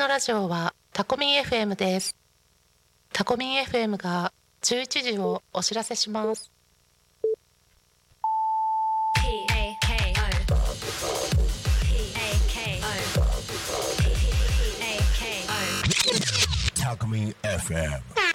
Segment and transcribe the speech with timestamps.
[0.00, 2.16] のラジオはタコミン FM です。
[3.12, 6.50] タコミン FM が11時をお知らせします。
[9.20, 10.32] P A K O
[11.84, 13.28] P A K O
[13.98, 14.08] P
[14.80, 18.29] A K O Talkme FM.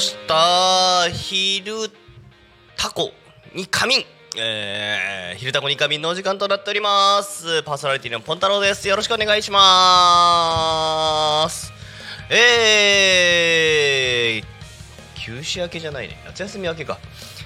[0.00, 1.90] した昼
[2.76, 3.12] タコ
[3.54, 4.04] に仮眠。
[4.36, 7.62] えー、昼タコに仮眠のお時間となっております。
[7.64, 8.88] パーソナリティのポンタロウです。
[8.88, 11.70] よろしくお願いします。
[12.30, 14.44] えー、
[15.16, 16.16] 休止明けじゃないね。
[16.24, 16.98] 夏休み明けか。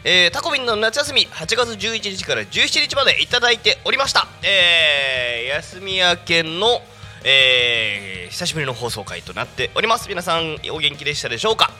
[0.05, 4.28] えー、タコミンの夏休み8月11日から17日までいただいておりました。
[4.45, 6.81] えー、休み明けの
[7.27, 10.11] えー、久しぶりの放送回となっております。
[10.11, 11.70] 皆さんお元気でしたでしょうか？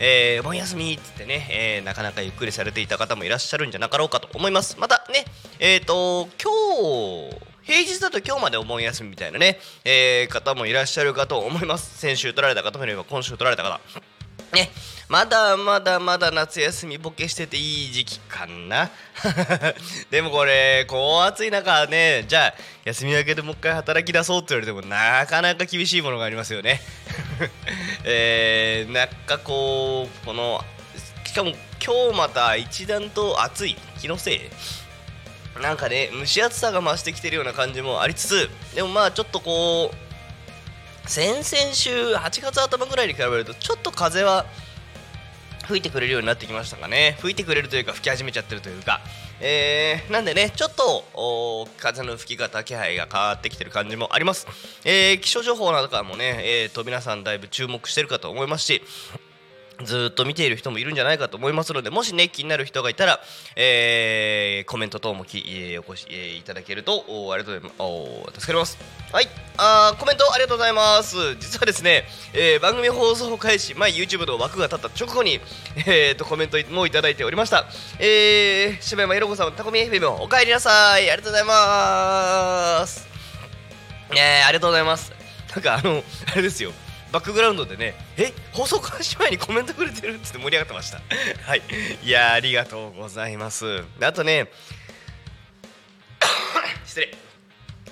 [0.00, 4.78] えー、お盆休みっつってね、えーなかなかゆっくりされていた方もいらっしゃるんじゃなかろうかと思います。
[4.80, 5.26] またね
[5.58, 6.50] えっ、ー、と今
[7.28, 11.98] 日平日だと今日までお盆休みみたいなね、えー方もいらっしゃるかと思います。
[11.98, 13.78] 先週取られた方もいれば今週取られた方。
[14.54, 14.70] ね、
[15.08, 18.90] まだまだまだ夏休みボケしてていい時期かな。
[20.10, 26.80] でもこれこう暑い中ねじゃあ休み明けでもう一回働き出そうって言われてもなかなか厳しいものがありますよね。
[28.04, 30.64] えー、なんかこうこの
[31.26, 31.50] しかも
[31.84, 34.40] 今日また一段と暑い気のせい。
[35.60, 44.46] なんかね蒸し暑さが増してきてるような感じもありつつでもまあちょっとこう先々週8月頭ぐらいに比べるとちょっと風は
[45.66, 47.16] 吹いてくれるようになってきましたかね。
[47.20, 49.00] 吹いてくれるというか吹き始めちゃってるというか。
[49.40, 54.46] えー、なんでねちょっと風の吹き方気配が変わってきてる感じもあります、
[54.84, 58.82] えー、気象情報などからもね、えー、と皆さんだいぶ注目してるかと思いますし
[59.84, 63.20] ずっと見ている人もいるんじゃないかと思いますのでもしね気になる人がいたら、
[63.56, 68.78] えーコメント等もき、えーお越し、えーいただけるとおありがとうございますお助かります。
[69.12, 69.28] はい。
[69.56, 71.36] あーコメントありがとうございます。
[71.36, 75.40] 実はですね、えー番組放送開始前 YouTube の枠が立った直後に、
[75.86, 77.66] えー、とコメントもいただいておりました。
[77.98, 81.10] えー、柴山ひろ子さんタコミ FM お帰りなさい。
[81.10, 83.06] ありがとうございます。
[84.16, 85.12] えー、ありがとうございます。
[85.54, 86.02] なんかあの
[86.32, 86.72] あれですよ。
[87.14, 91.00] バックグラウンドでね、え放送開始前にコメントくれてるっつって盛り上がってました。
[91.46, 91.62] はい。
[92.02, 93.84] いやありがとうございます。
[94.00, 94.50] あとね、
[96.84, 97.14] 失礼。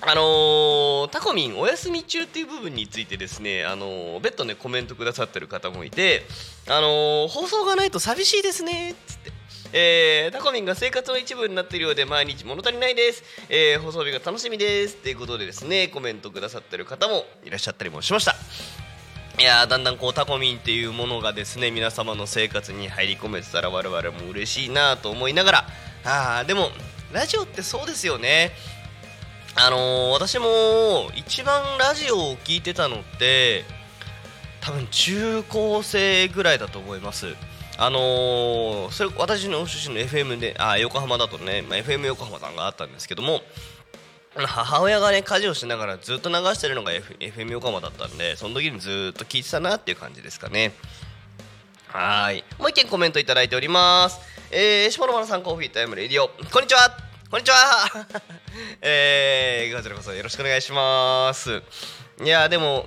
[0.01, 6.25] あのータコミンお休み中っていう部分についてですね、あのー別途ねコメントくださってる方もいて、
[6.67, 9.31] あのー放送がないと寂しいですねっつって。
[9.71, 18.35] えータコミンが生活の一部になっているようで毎日物足りないです、えー放送日が楽しみですっていうことでですねコメントくださってる方もいらっしゃったりもしました
[19.39, 25.67] いやだんだんこうタコミンっていうものがですね皆様の生活に入り込めてたら我々も嬉しいなと思いながら。
[26.05, 26.69] あーでも
[27.13, 28.51] ラジオってそうですよね。
[29.55, 33.63] あのー私も一番ラジオを聞いてたのって
[34.61, 37.35] 多分中高生ぐらいだと思います。
[37.77, 43.41] あのーそれ私の出身の FM であ横浜だとね、まあ、FM 横浜さんがあったんですけども
[44.35, 50.73] 母親がね家事をしながらずっと流してるのが、F、FM 横浜だったんでその時にずっと聞いてたなっていう感じですかね。
[51.87, 52.43] はい。
[52.57, 54.19] もう一件コメントいただいております。
[54.51, 56.29] えー、下野丸さんコーヒータイムレディオ。
[56.51, 56.97] こんにちは。
[57.29, 58.07] こんにちは。
[58.81, 61.61] えー、こちらこそよろしくお願いします。
[62.23, 62.85] いやでも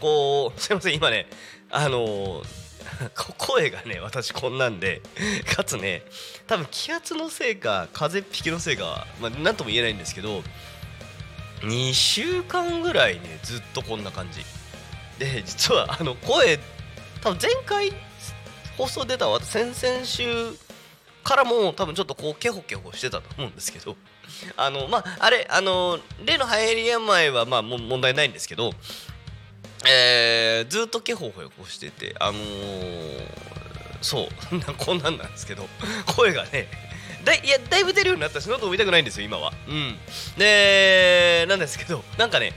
[0.00, 1.26] こうすいません今ね
[1.70, 2.64] あのー
[3.38, 5.02] 声がね私こんなんで
[5.54, 6.02] かつね
[6.46, 10.42] 多分気圧のせいか風邪っ引きのせいか、まあ、なんとも言えないんですけど
[11.64, 14.44] 2週間ぐらいねずっとこんな感じ。
[15.18, 16.58] で実はあの声
[17.22, 17.92] 多分前回
[18.76, 20.26] 放送出たわ先々週
[21.22, 23.96] からも多分ちょっとこうケホケホしてたと思うんですけど。
[24.56, 28.72] あのまああれあの例の流行り病はまあ問題ないんですけど
[29.86, 33.28] えーずっとケホケホしててあのー
[34.00, 34.28] そう
[34.76, 35.68] こんなんなんですけど
[36.16, 36.68] 声がね
[37.24, 39.52] だいやだいぶ出るようになったし喉も痛くないんですよ今は。
[39.68, 39.98] うん。
[40.36, 42.52] でなんですけど なんかね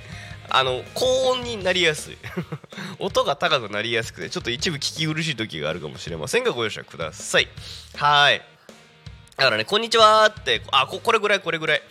[0.49, 2.17] あの高音になりやすい。
[2.99, 7.47] 音が高くなりやすくてちょっと一部聞き苦しい時があるかもしれませんがご容赦ください。
[7.95, 8.41] はい。
[9.35, 11.81] だからね「こんにちは」ってあここれぐらいこれぐらい。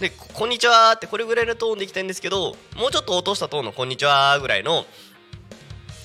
[0.00, 4.84] でここんにちはってこれぐらいのトーンでいきたいんですけどもうちょっと落としたトーンのこんにちはぐらいの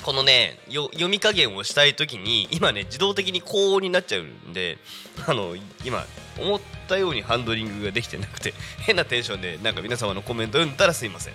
[0.04, 4.78] このね読み加減をしたい時に今ね自動的に高音になっちゃうんで
[5.28, 5.56] あの
[5.86, 6.06] 今
[6.40, 8.54] 思ったようにハンドリングができてなくて
[8.86, 11.34] 変なテンションでなんか皆様のコメント読んだらすいません。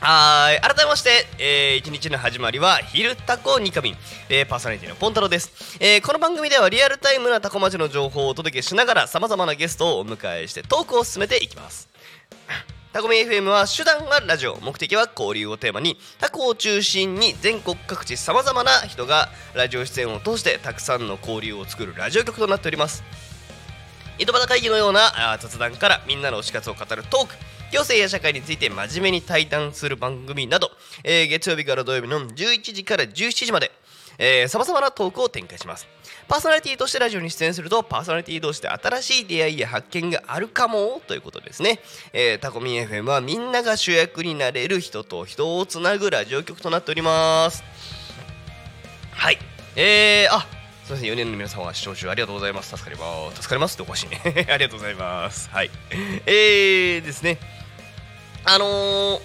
[0.00, 3.96] はい改めまして、えー一日の始まりは「昼タコニカミン」
[4.28, 11.88] えーパーソナリティのポンタロです、えーこの番組ではリアルタイムなタコ町の情報をお届けしながらさまざまなゲストをお迎えしてトークを進めていきます。
[12.92, 23.02] タコミ FM は手段がラジオ目的は交流をテーマにタコを中心に全国各地さまざまな人がラジオ出演を通してたくさんの交流を作るラジオ局となっております。
[24.18, 27.34] 井戸端会議のような雑談からみんなの推し活を語るトーク。
[27.72, 30.70] 行政や社会について真面目に対談する番組など、
[31.02, 33.72] えー月曜日から土曜日の11時から17時まで
[34.48, 35.88] さまざまなトークを展開します。
[36.32, 41.80] パーソナリティとしてラジオに出演するとパーソナリティ同士で新しい出会いや発見があるかもということですね、
[42.14, 47.62] えータコミン FM はみんなが主役になれる人と人をつなぐラジオ局となっております。
[49.10, 49.36] はい。
[49.76, 50.40] えー、あ
[50.84, 51.12] すみません。
[51.12, 52.78] 4年の皆様は視聴中ありがとうございます。
[52.78, 53.36] 助かります。
[53.36, 54.22] 助かりますっておかしいね。
[54.48, 55.50] ありがとうございます。
[55.52, 55.70] はい。
[56.24, 57.36] えーですね。
[58.46, 59.20] あのー、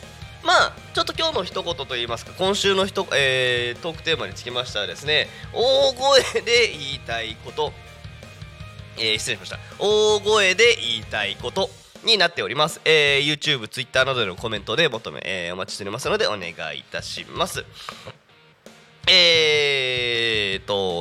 [0.48, 7.74] まあちょっと今日の一言といいますか今週のひと、えートークテーマにつきましてはですね大声で言いたいこと、
[8.98, 9.60] えー失礼しました。
[9.78, 11.70] 大声で言いたいこと
[12.06, 17.66] になっております、えー YouTube、Twitter などでのコメントで求め、えーお待ちしておりますのでお願いいたします。
[19.10, 19.47] えー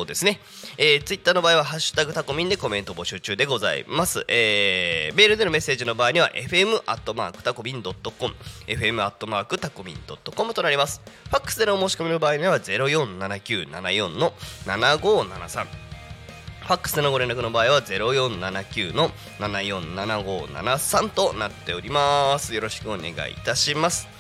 [0.06, 0.40] ですね、
[0.78, 8.34] えー、ツイッターの場合は「ハッシュタグタコミン」でコメント募集中でございます、えーメールでのメッセージの場合には FM アットマークタコミンドットコム
[8.66, 11.00] FM アットマークタコミンドットコムとなります。
[11.30, 14.34] ファックスでのお申し込みの場合には047974の
[14.66, 15.66] 7573
[16.66, 22.54] ファックスでのご連絡の場合は0479の747573となっております。
[22.54, 24.15] よろしくお願いいたします。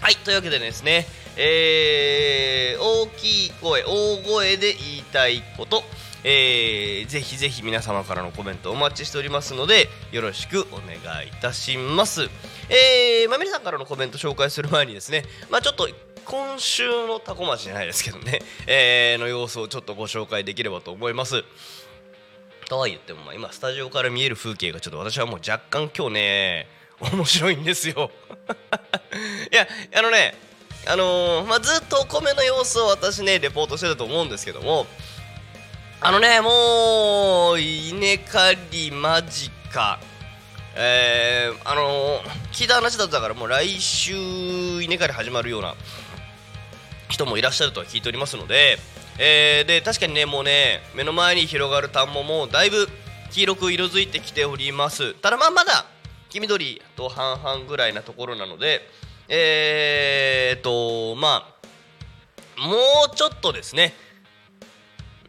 [0.00, 1.06] はいというわけでですね、
[1.36, 5.82] えー大きい声大声で言いたいこと、
[6.24, 12.22] えーぜひぜひ皆様からのコメントお待ちしておりますのでよろしくお願いいたします、
[12.70, 15.86] えーまあ、皆さんからのコメント紹介する前にですね、まあ、ちょっと
[16.24, 21.44] 今週のタコ町じゃないですけどね、 えーの様子をちょっとご紹介できればと思います。
[22.70, 28.10] とは言っても、まあ、今スタジオから見える風景がちょっと私はもう若干今日ね面白いんですよ。
[29.52, 29.66] いや
[29.96, 30.34] あのね
[30.86, 34.86] あのーまあ、ずっとお米の様子を私ねレポートしてたと思うんですけども
[36.00, 40.00] あのねもう稲刈り間近。
[40.76, 44.12] えー、あのー聞いた話だったからもう来週
[44.82, 45.74] 稲刈り始まるような
[47.08, 48.78] 人もいらっしゃるとは聞いておりますので、
[49.18, 52.88] えーで確かにねもうね目の前に広がる田んぼもだいぶ
[53.32, 55.14] 黄色く色づいてきております。
[55.14, 55.86] ただまあまだ
[56.30, 58.80] 黄緑と半々ぐらいなところなので
[59.28, 61.60] えーとまあ
[62.60, 62.74] も
[63.12, 63.94] うちょっとですね。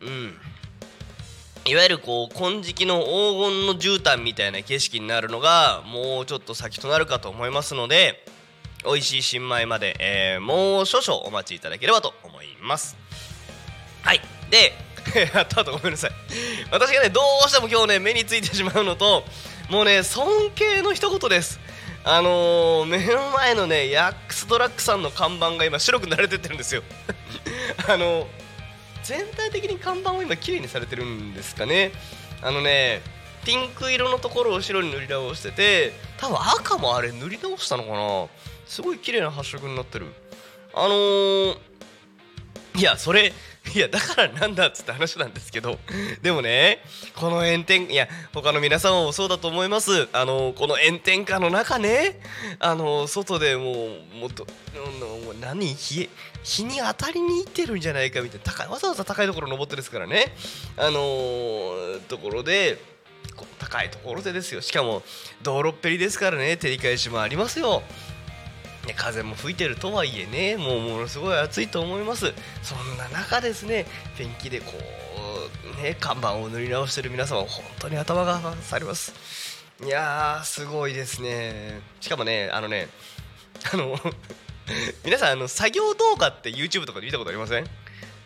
[0.01, 0.33] うん。
[1.65, 3.05] いわゆるこう金色の黄
[3.51, 8.25] 金の絨毯みたいな景色になるのがもうちょっと先となるかと思いますので
[8.83, 12.97] 美味しい新米まで、えーもう少々お待ちいただければと思います。
[14.01, 14.21] はい。
[14.49, 14.73] で
[15.33, 16.11] あとあとごめんなさい。
[16.71, 19.23] 私がねどうしても今日ね目についてしまうのと
[19.71, 21.57] もうね尊敬の一言です。
[22.03, 26.83] あのー目の前のねヤックストラックさんの看板が今白く慣れてってるんですよ。
[27.87, 28.27] あの
[29.01, 31.93] 全体的に看板を今綺麗にされてるんですかね。
[32.41, 33.01] あのね
[33.45, 38.27] ピンク色のところを白に塗り直してて多分赤もあれ塗り直したのかな。
[38.67, 40.07] すごい綺麗な発色になってる。
[40.73, 41.57] あのー、
[42.75, 43.31] いやそれ
[43.75, 45.77] いやだからなんだっつって話なんですけど
[46.21, 46.83] でもね
[47.15, 50.09] この炎天いや他の皆様もそうだと思います。
[50.13, 52.19] あのこの炎天下の中ね
[52.59, 54.45] あの外でもうもっと
[55.23, 56.09] もう何日
[56.43, 60.35] 日に当たりに行ってるんじゃないかみたいな高いわざわざ高いところ登ってですからね。
[60.75, 62.79] あのーところで
[63.35, 64.61] こ高いところでですよ。
[64.61, 65.03] しかも
[65.43, 67.83] 道路っぺりですからね照り返しもありますよ。
[68.87, 72.33] ね、風も吹いてるとはいえねもうものすごい暑いと思います。
[72.63, 73.85] そんな中ですね
[74.17, 74.71] ペンキでこ
[75.79, 79.13] うね看板を塗り直してる皆様本当に頭が下がります。
[79.83, 81.81] いやーすごいですね。
[81.99, 82.89] しかもねあのね
[83.71, 83.99] あの
[85.05, 87.67] 皆さんあの作業動画って YouTube とかで見たことありません？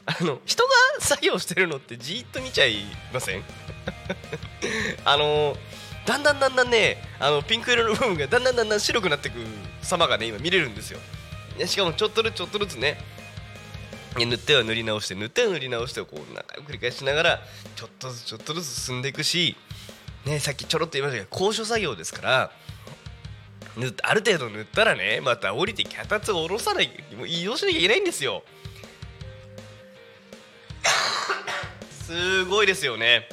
[0.05, 2.77] あの人が作業してるのってじーっと見ちゃい
[3.13, 3.43] ません？
[5.03, 5.57] あの
[6.05, 9.37] だんだんだんだんねあのピンク色の部分がだんだんだんだん白くなっていく
[9.81, 10.99] 様がね今見れるんですよ。
[11.57, 12.97] でしかもちょっとずつちょっとずつね
[14.17, 17.39] 塗っては塗り直して塗っては塗り直してをこう何回も繰り返しながら
[17.75, 19.57] ちょっとずつちょっとずつ進んでいくし
[20.25, 22.51] ねさっきちょろっと言いましたけど高所作業ですから
[23.77, 28.43] 塗っある程度塗ったらねまた降りて脚立を下ろさないもう移動しなきゃいけないんですよ。
[32.05, 33.27] すごいですよね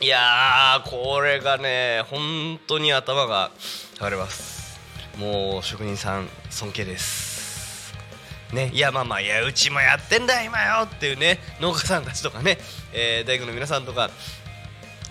[0.00, 3.50] いやーこれがね本当に頭が
[3.94, 4.80] 上がります。
[5.18, 7.94] もう職人さん尊敬です。
[8.52, 12.58] ねいやまあまあいやうちもやってんだ今よっていうね農家さんたちとかね、
[12.92, 14.10] えー大工の皆さんとか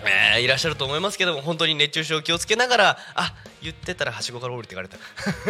[0.04, 4.96] えーいらっしゃると思いますけども本当に熱中症気をつけながらあ言ってたらはしごから降りてかれた、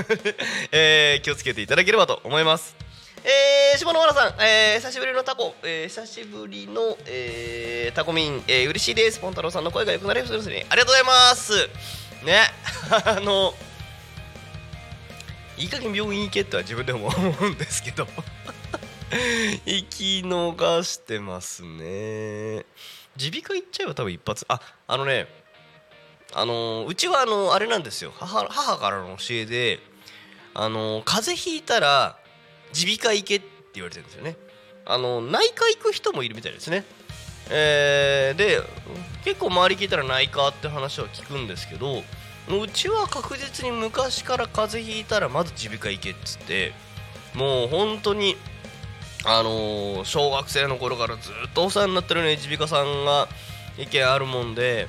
[0.72, 2.76] えー気をつけていただければと思います。
[3.24, 9.20] えー、下野原さん、えー久しぶりのタコ、えー久しぶりの、えータコミン、えー嬉しいです。
[9.20, 10.66] ポン太郎さんの声が良くなりますね。
[10.68, 11.52] ありがとうございます。
[12.24, 12.40] ね。
[13.06, 13.54] あの
[15.56, 18.08] いい加減病院行けとは自分でも思うんですけど。
[19.66, 22.64] 生き逃してますね。
[23.16, 24.44] 耳鼻科行っちゃえば多分一発。
[24.48, 25.28] ああのね
[26.32, 28.12] あのうちはあのあれなんですよ。
[28.18, 29.78] 母母からの教えで
[30.54, 32.18] あの風邪ひいたら
[32.74, 34.36] 耳鼻科行けって言われてるんですよね。
[34.84, 36.84] あの内科行く人もいるみたいですね。
[37.50, 38.62] えーで
[39.24, 46.72] 結構周り聞いたら内科って話は聞くんですけどうちは確実に昔から風邪ひいたらまず耳鼻科行けっつって
[47.34, 48.36] もう本当に
[49.24, 53.28] あのー小学生の頃からずっとお世話になってるね耳鼻科さんが
[53.78, 54.88] 意見あるもんで、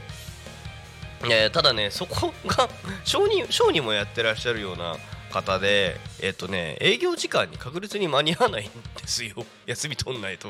[1.26, 2.70] えーただねそこが
[3.04, 4.96] 小児小児もやってらっしゃるような
[5.32, 9.46] 方でえっ、とね営業時間に確実に間に合わないんですよ。
[9.68, 10.50] 休み取んないと。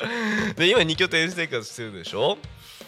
[0.56, 2.36] で今2拠点生活してるでしょ？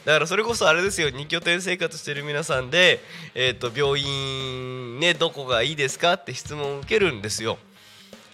[0.04, 1.08] だからそれこそあれですよ。
[1.08, 3.00] 2拠点生活してる皆さんで、
[3.34, 7.58] えー、と病院ねどこがいいですかって質問を受けるんですよ。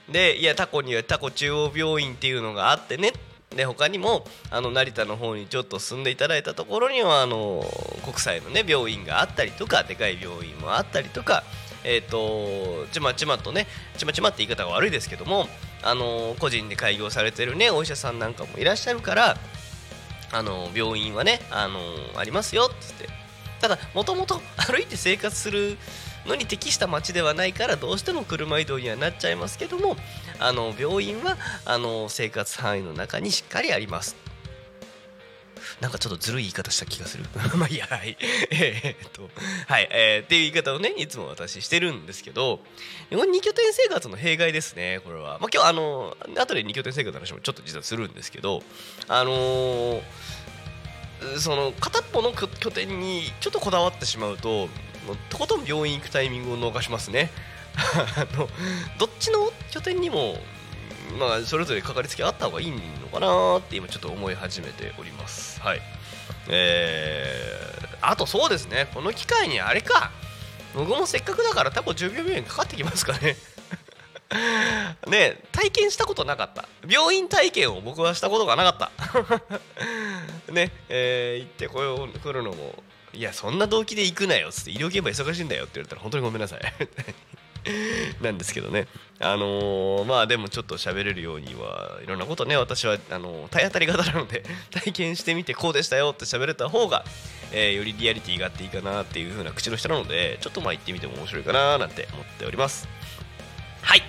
[0.09, 3.13] でいやタコにはタコ中央病院っていうのがあってね。
[3.55, 7.65] で他にもあの成田の方にちょっと進んでいただいたところにはあの
[8.03, 11.45] 国際のね病院があったりとかでかい病院もあったりとか
[11.85, 15.47] えー、とちまちまとねちまちまって言い方が悪いですけども
[15.83, 19.37] あの個人で開業されてるねお医者さんなんかもいらっしゃるから
[20.33, 21.79] あの病院はねあの
[22.17, 23.25] ありますよっつって。
[23.61, 25.79] ただもともと 歩いて生活する
[26.27, 29.97] のに適した街ではないからどうしても車移動にはなっちゃいますけども
[30.39, 34.17] あの病院はあの生活範囲の中にしっかりあります。
[35.81, 37.25] なんかちょっとずるい言い方した気がする。
[37.57, 38.17] まあいやはい。
[38.51, 39.29] えっと
[39.67, 42.65] はい、えーっていう言い方をねいつも私してるんですけどこ
[43.11, 45.39] れ二拠点生活の弊害ですねこれは。
[45.41, 48.63] まあ今日あの後で二拠点生活の話もちょっと実はするんですけど
[49.09, 50.03] あのー
[51.39, 54.69] その片っぽの拠点にちょっとこだわってしまうと
[55.31, 57.31] とことん病院行くタイミングを逃しますね。
[57.75, 58.49] あの
[58.99, 60.39] どっちの拠点にも
[61.19, 62.79] まあそれぞれかかりつけあった方がいいの
[63.13, 65.54] かなって今ちょっと思い始めております。
[65.65, 65.81] はい。
[66.49, 68.89] えー、あとそうですね。
[68.93, 70.11] この機会にあれか。
[70.75, 73.37] 僕もせっかくだからタコ10秒病院かかってきますかね。
[75.09, 76.69] ね体験したことなかった。
[76.87, 78.91] 病院体験を僕はしたことがなかっ
[80.47, 80.53] た。
[80.53, 82.83] ねえー行ってこよう来るのも
[83.15, 86.61] いやそんな動機で行くなよっつって医療現場忙しいんだよって言われたら本当にごめんなさい。
[88.21, 88.87] なんですけどね。
[89.21, 97.05] あのーまあでもちょっと喋れるようにはいろんなことね私はあのー体当たり型なので 体験してみてこうでしたよって喋れた方が、
[97.53, 102.89] えーよりリアリティがあっていいかなっていう風な口の人なのでちょっとまあ行ってみても面白いかななんて思っております。
[103.83, 104.03] はい。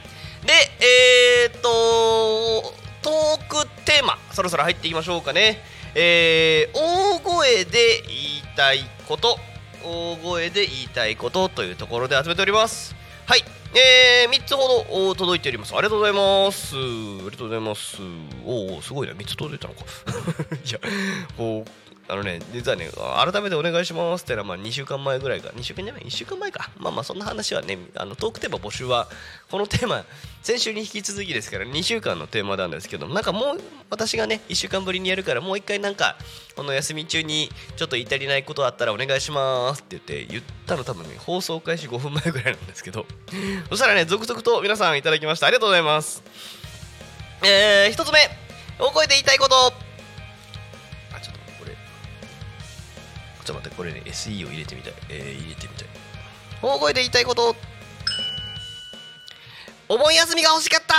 [0.45, 5.63] でえー、っとトークテーマそろそろ入っていきましょうかね。
[5.93, 9.39] えー大声で言いたいこと
[9.83, 12.95] 大声で言いたいことというところで集めております。
[13.27, 13.43] はい。
[13.73, 15.73] えー、3つほど届いております。
[15.73, 16.75] ありがとうございます。
[16.75, 17.97] ありがとうございます。
[18.45, 19.81] おおすごいね3つ届いたのか。
[20.63, 20.79] いや
[21.35, 22.89] こうあのね実はね
[23.31, 25.49] 改めてお願いしますってのはまあ2週間前ぐらいか。
[25.49, 26.69] 2週間じゃない？1週間前か。
[26.77, 29.07] まあまあそんな話はねあのトークテーマ募集は
[29.49, 30.05] このテーマ
[30.43, 36.17] 先週に引き続きですから2週間のテーマなんですけどなんかもう私がね1週間ぶりにやるからもう一回なんか
[36.55, 43.05] この休み中にちょっと言い足りないことあったらお願いしますって言って言ったの多分ね放送開始5分前ぐらいなんですけど。
[43.69, 46.23] そしたらね続々と皆さんいただきましたありがとうございます。
[47.43, 48.19] えー、一つ目
[48.79, 49.84] 大声で言いたいこと。
[53.45, 55.87] ちょっと待ってこれね SE を入れてみたい、えー、入れてみたい。
[56.61, 57.55] 大声で言いたいこと。
[59.87, 60.95] お盆休みが欲しかった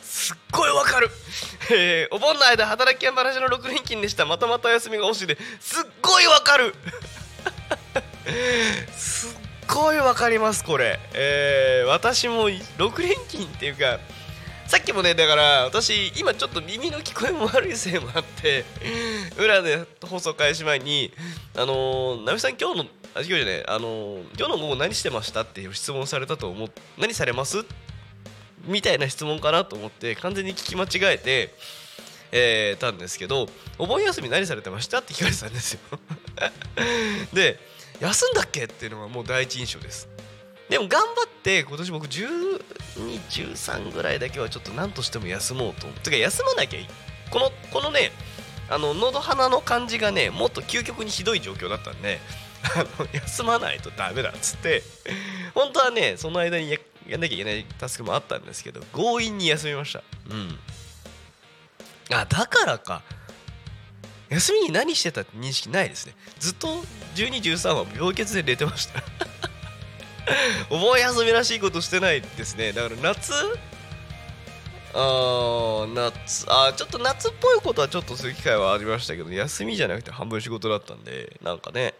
[0.00, 1.10] すっごいわかる、
[1.72, 4.24] えーお盆の間働きや話の6連勤でした。
[4.24, 5.36] またまた休みが欲しいで。
[5.58, 6.74] すっごいわかる。
[8.96, 13.98] すっごいわかりますこれ、えー私も6連勤っていうか
[14.66, 18.64] さっきもねだから私今ちょっと耳の聞こえも悪いせいもあって
[19.38, 21.12] 裏で放送開始前に
[21.56, 26.68] 「あのー、なみさん今日のあ違うじゃないあの今日の午後何してましたっていう質問されたと思っ
[26.98, 27.64] 何されます？
[28.64, 31.54] みたいな質問かなと思って完全に聞き間違えて、
[32.32, 35.80] えーたんですけどお盆休み何されてましたって聞かれてたんですよ。
[37.32, 37.58] で
[38.00, 40.08] 休んだっけっていうのがもう第一印象です。
[40.68, 46.86] でも頑張って今年僕1213ぐらいだけはちょっと何としても休もうとってか休まなきゃいい
[47.30, 48.10] このこのね
[48.70, 52.18] あの喉鼻の感じがねもっと究極にひどい状況だったんで
[52.76, 54.82] あの休まないとダメだっつって
[55.54, 60.02] 本当はねその間にややんなきゃいけないタスクもあったんですけど強引に休みました。
[60.30, 60.58] うん。
[62.14, 63.02] あだからか。
[64.28, 66.14] 休みに何してたって認識ないですね。
[66.38, 66.68] ずっと
[67.14, 69.02] 1213は病欠で寝てました。
[70.68, 72.72] お盆休みらしいことしてないですね。
[72.72, 73.32] だから夏
[74.94, 81.94] あー夏あちょっと夏っぽいことはちょっとする機会はありましたけど休みじゃなくて半分仕事だったんでなんかね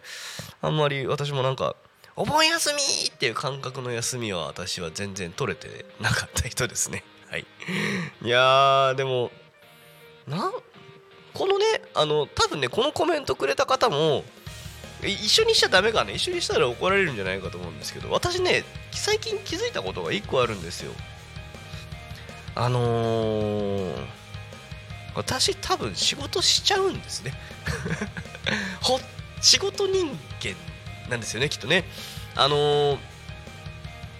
[0.62, 1.76] あんまり私もなんか
[2.16, 2.78] お盆休み
[3.14, 7.04] っていう感覚の休みは私は全然取れてなかった人ですね。
[7.30, 7.47] はい。
[8.23, 9.30] いやーでも
[10.26, 10.52] なん
[11.33, 11.64] このね
[11.95, 14.25] あの多分ねこのコメントくれた方も
[15.02, 20.92] 一緒にしちゃダメかね一緒にしたら怒られるんじゃないかと思うんですけど私ね最近気づいたことが1個あるんですよ。
[22.59, 23.95] あのー、
[25.15, 27.33] 私多分仕事しちゃうんですね。
[28.83, 28.99] ほ
[29.41, 30.09] 仕事人
[30.43, 30.57] 間
[31.09, 31.85] なんですよねきっとね。
[32.35, 32.99] あのー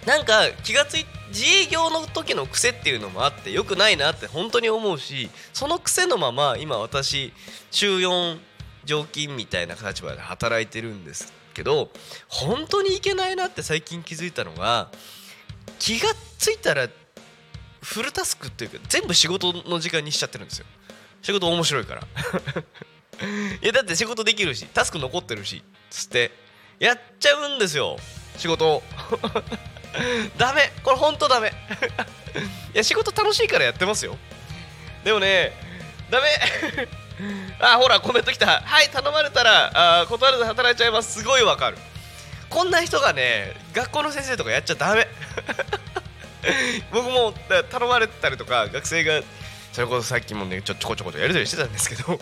[0.05, 7.33] なんか気がつい自営業の時の癖っていうのもあってよくないなって本当に思うしその癖のまま今私
[7.69, 8.39] 週4
[8.85, 11.89] 常勤みたいな立場で働いてるんですけど
[12.29, 14.89] 本当にいけないなって最近気づいたのが
[15.77, 16.87] 気がついたら
[17.81, 20.65] フルタスクっていうか全部仕事の時間にしちゃってるんですよ。
[21.21, 22.01] 仕事面白いから。
[23.61, 26.31] いやだって仕事できるしタスク残ってるしつって
[26.79, 27.97] やっちゃうんですよ。
[28.37, 28.83] 仕事を。
[30.37, 30.71] ダメ。
[30.83, 31.51] これほんとダメ。
[32.73, 34.17] いや仕事楽しいからやってますよ。
[35.03, 35.53] でもね
[36.09, 36.27] ダメ。
[37.59, 38.61] あほらコメント来た。
[38.61, 41.19] はい頼まれたらあ断らず働いちゃいます。
[41.19, 41.77] すごいわかる。
[42.49, 45.07] こんな人がね学校の先生とかやっちゃダメ。
[46.91, 47.33] 僕も
[47.69, 49.21] 頼まれたりとか学生が
[49.73, 52.19] それこそさっきもねちょちょこちょことやり取りしてたんですけど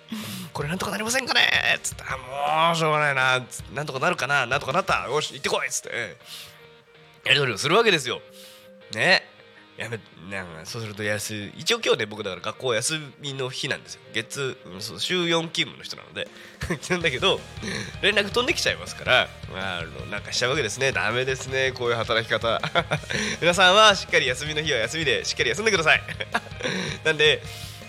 [0.52, 6.16] これなんとかなりませんかねっつってあもうしょうがないななんとかなるかななんとかなったよし行ってこいっつって
[7.24, 8.22] やり取りをするわけですよ。
[8.92, 9.22] ね。
[9.78, 14.00] やめなんかそうすると休一応今日ね僕だから学校休みの日なんですよ。
[14.12, 16.28] 月、うんそう週4勤務の人なので。
[16.90, 17.40] なんだけど
[18.02, 20.90] 連絡飛んできちゃいますから、まあ、あのなんかしちゃうわけですね。
[20.90, 21.70] ダメですね。
[21.70, 22.60] こういう働き方。
[23.40, 26.02] 皆さんはしっかり休みの日は休みでしっかり休んでください。
[27.04, 27.40] なんで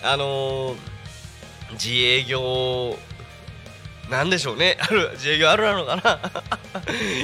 [0.02, 1.00] あのー
[1.72, 2.98] 自営業
[4.08, 4.76] なんでしょうね。
[4.80, 6.20] ある自営業あるなのかな。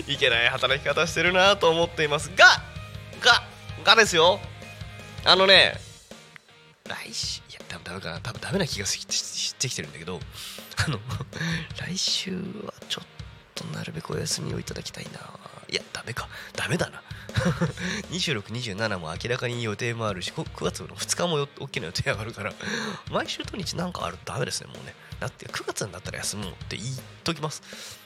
[0.06, 2.62] いけない働き方してるなと思っていますが
[3.20, 3.42] が
[3.84, 4.40] がですよ。
[5.26, 5.74] あのね
[6.88, 8.20] 来週いや多分ダメかな。
[8.20, 10.20] 多分ダメな気がしてきてるんだけど
[10.86, 11.00] あの
[11.76, 12.30] 来週
[12.64, 13.06] はちょっ
[13.56, 15.20] となるべくお休みをいただきたいな。
[15.68, 16.28] いやダメか。
[16.54, 17.02] ダメだな。
[18.12, 22.54] 2627も明らかに予定もあるし9月の2日もよ大きな予定があるから
[23.10, 24.94] 毎週土日なんかあるとダメですねもうね。
[25.18, 26.88] だって9月になったら休もうって言っ
[27.24, 27.62] ときます。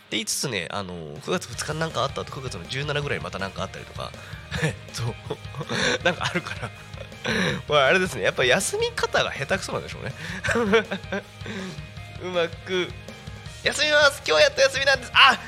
[0.09, 4.11] で言いつつねあの9月2日なんかあった後9月の17ぐらいまたなんかあったりとか。
[4.63, 5.03] えっと
[6.03, 6.71] なんかあるから。
[7.69, 8.23] まああれですね。
[8.23, 10.13] やっぱ休み方が下手くそなんでしょうね。
[12.23, 12.91] うまく
[13.63, 14.23] 休みます。
[14.27, 15.13] 今日やった休みなんです。
[15.15, 15.39] あ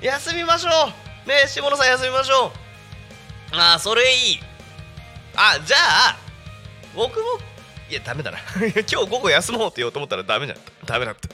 [0.00, 0.92] 休みましょ
[1.26, 1.28] う。
[1.28, 2.52] ね下野さん休みましょう。
[3.52, 4.40] あーそれいい。
[5.34, 6.16] あじゃあ
[6.94, 7.24] 僕も
[7.88, 8.38] いやダメだな。
[8.58, 10.58] 今日午後休もうって言おうと思ったらダメじゃん。
[10.84, 11.28] ダメだった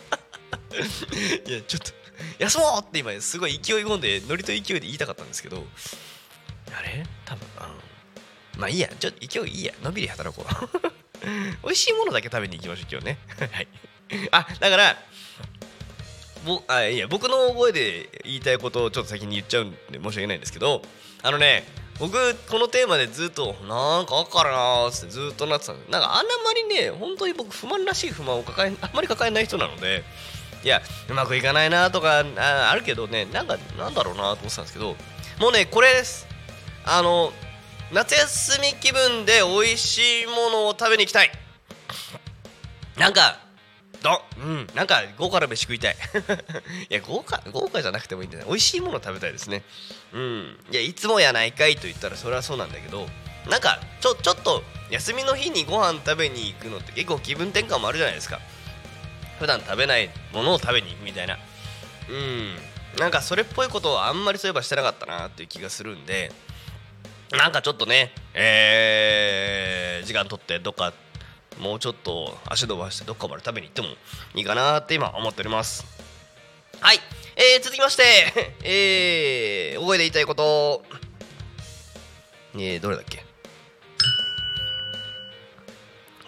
[0.74, 1.92] いやちょっと
[2.38, 5.64] 休もうって今すごい勢い込んでノリと勢いで言いたかったんですけど。
[6.74, 7.04] あれ？
[7.24, 7.74] 多分あの
[8.62, 8.88] まあいいや。
[9.00, 9.72] ちょっと勢いいいや。
[9.82, 10.80] のんびり働こう。
[11.66, 13.18] 美味しいものだけ食べに行きましょう今日ね。
[13.50, 13.68] はい。
[14.30, 14.96] あだから
[16.44, 20.82] ぼあいや僕の声で言いたいことをちょっと先に言っちゃうんで申し訳ないんですけど
[21.22, 21.64] あのね
[21.98, 22.12] 僕
[22.50, 30.04] このテーマでずっとなんかあっからなーっつってずっとなってたんでなんかあんまりね本当に僕不満らしい不満を抱え あんまり抱えない人なので
[30.62, 34.96] いやうまくいかないなとかああるけどねなんかなんだろうなと思ってたんですけど
[35.38, 36.26] もうねこれです
[36.84, 37.32] あの
[37.92, 41.30] 夏休み気分で美味しいものを食べに行きたい。
[42.98, 43.38] なんか
[44.02, 45.96] どうんなんか豪華な飯食いたい。
[46.88, 49.62] いや豪華豪華じゃなくてもいいんだよ美味しいもの食べたいですね。
[50.14, 50.58] うん。
[50.70, 53.06] いやいつもやないかいと言ったらそれはそうなんだけど
[53.46, 58.40] なんかちょちょっと休みの日にご飯食べに行くのって結構気分転換もあるじゃないですか。
[59.38, 61.38] 普段食べないものを食べに行くみたいな。
[62.08, 62.56] うん。
[62.96, 66.32] なんかそれっぽいことをあんまりそういえばしてなかったなっていう気がするんで
[67.32, 70.92] なんかちょっとね、えー時間取ってどっか
[71.60, 73.88] もうちょっと足伸ばしてどっかまで食べに行っても
[74.34, 75.84] いいかなって今思っております。
[76.80, 76.98] はい、
[77.36, 78.02] えー続きまして、
[78.64, 80.84] えー、大声で言いたいこと。
[82.54, 83.24] えー、どれだっけ？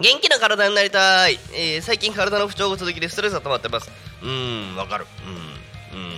[0.00, 3.90] 元気な体になりたい、えー最近体の不調が続きでストレスが溜まってます。
[4.22, 5.06] うんわかる。
[5.26, 6.14] うんうんうん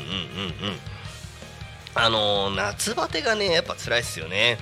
[0.60, 0.80] うんうん。
[1.96, 4.58] あの夏バテがねやっぱ辛いっすよね。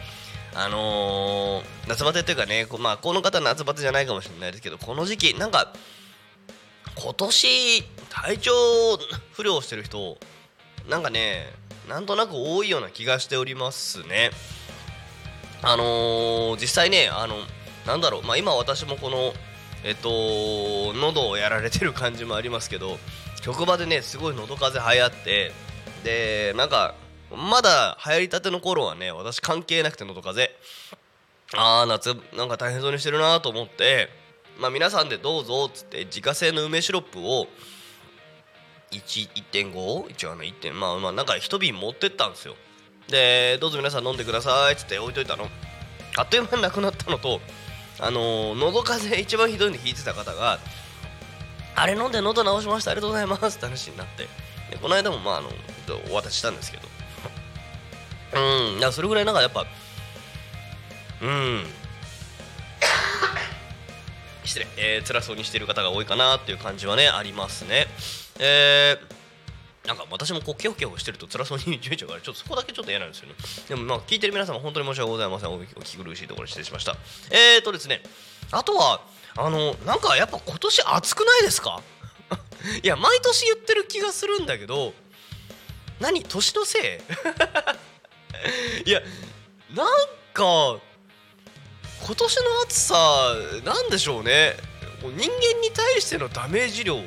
[0.55, 5.73] あのー夏バテっていうかねこ,、まあ、この方夏バテじゃないかもしれないですけどこの時期なんか
[6.95, 8.53] 今年体調
[9.33, 10.17] 不良してる人
[10.89, 11.53] なんかね
[11.89, 14.31] なんとなく多いような気がしておりますね。
[15.63, 17.35] あのー実際ねあの
[17.85, 19.35] なんだろう、まあ、今私もこの
[19.83, 22.99] えっと喉をやられてる感じもありますけど
[23.43, 25.53] 職場でねすごい喉風邪流行って
[26.05, 26.95] でなんか
[27.37, 30.99] まだ流行りたての頃はね私関係なくて喉風邪
[31.57, 34.09] あー夏なんか大変そうにしてるなと思って
[34.59, 37.47] まあ皆さんでどうぞっつって自家製の梅シロップを
[38.93, 42.55] 1 1.5一応あの1点まあまあなんか一瓶持ってったんですよ。
[43.09, 45.49] でどうぞ皆さん飲んでくださいっつって置いといたの。
[46.17, 47.41] あっという間になくなったのと
[48.01, 50.59] あのー喉風邪一番ひどいの引いてた方が
[51.75, 52.93] あれ飲んで喉治しました？
[52.93, 54.29] ありがとうございますって話になって。
[54.71, 55.49] でこの間もまああの
[56.11, 56.89] お渡ししたんですけど。
[58.35, 58.79] うん。
[58.79, 59.65] いやそれぐらいなんかやっぱ
[61.23, 61.65] うん。
[64.45, 67.87] 失礼、えー辛そうにしてる方が多いかなっていう感じはねありますね。
[68.39, 69.15] えー
[69.89, 73.35] なんか私もこうケホケホしてると辛そうに言っちゃうからちょっとそこだけちょっと嫌なんですよね。
[73.69, 75.51] でもまあ聞いてる皆様本当に申し訳ございません。
[75.51, 76.97] お聞き苦しいところ失礼しました。
[77.31, 78.01] えーとですね
[78.51, 79.03] あとは
[79.37, 81.83] あのなんかやっぱ今年暑くないですか？
[82.83, 84.95] いや毎年言ってる気がするんだけど
[86.01, 86.23] 何？
[86.23, 86.83] 年のせい？
[88.85, 89.01] いや
[89.75, 89.87] なん
[90.33, 90.79] か
[92.07, 92.95] 今年の暑さ
[93.65, 94.55] なんでしょうね。
[95.03, 95.27] 人間に
[95.75, 97.03] 対してのダメージ量大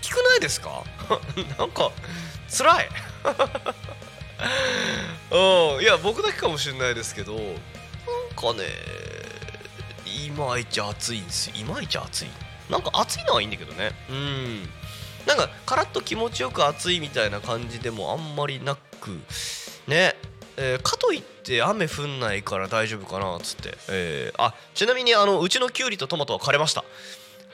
[0.00, 0.82] きくないですか？
[1.58, 1.90] なんか
[2.50, 2.88] 辛い。
[5.30, 7.44] うんいや僕だけかもしれないですけどなん
[8.36, 8.64] かね
[10.24, 11.50] いまいち暑いんです。
[11.50, 12.28] よいまいち暑い。
[12.70, 13.92] なんか暑いのはいいんだけどね。
[14.08, 14.68] うん。
[15.26, 19.20] なんかカラッと気持ちよく暑いみたいな感じでもあんまりなく
[19.86, 20.16] ね。
[20.56, 26.84] えーかといって雨降んないから大丈夫かなっつって、えーあちなみにあのうちのキュウリとトマトは枯れました。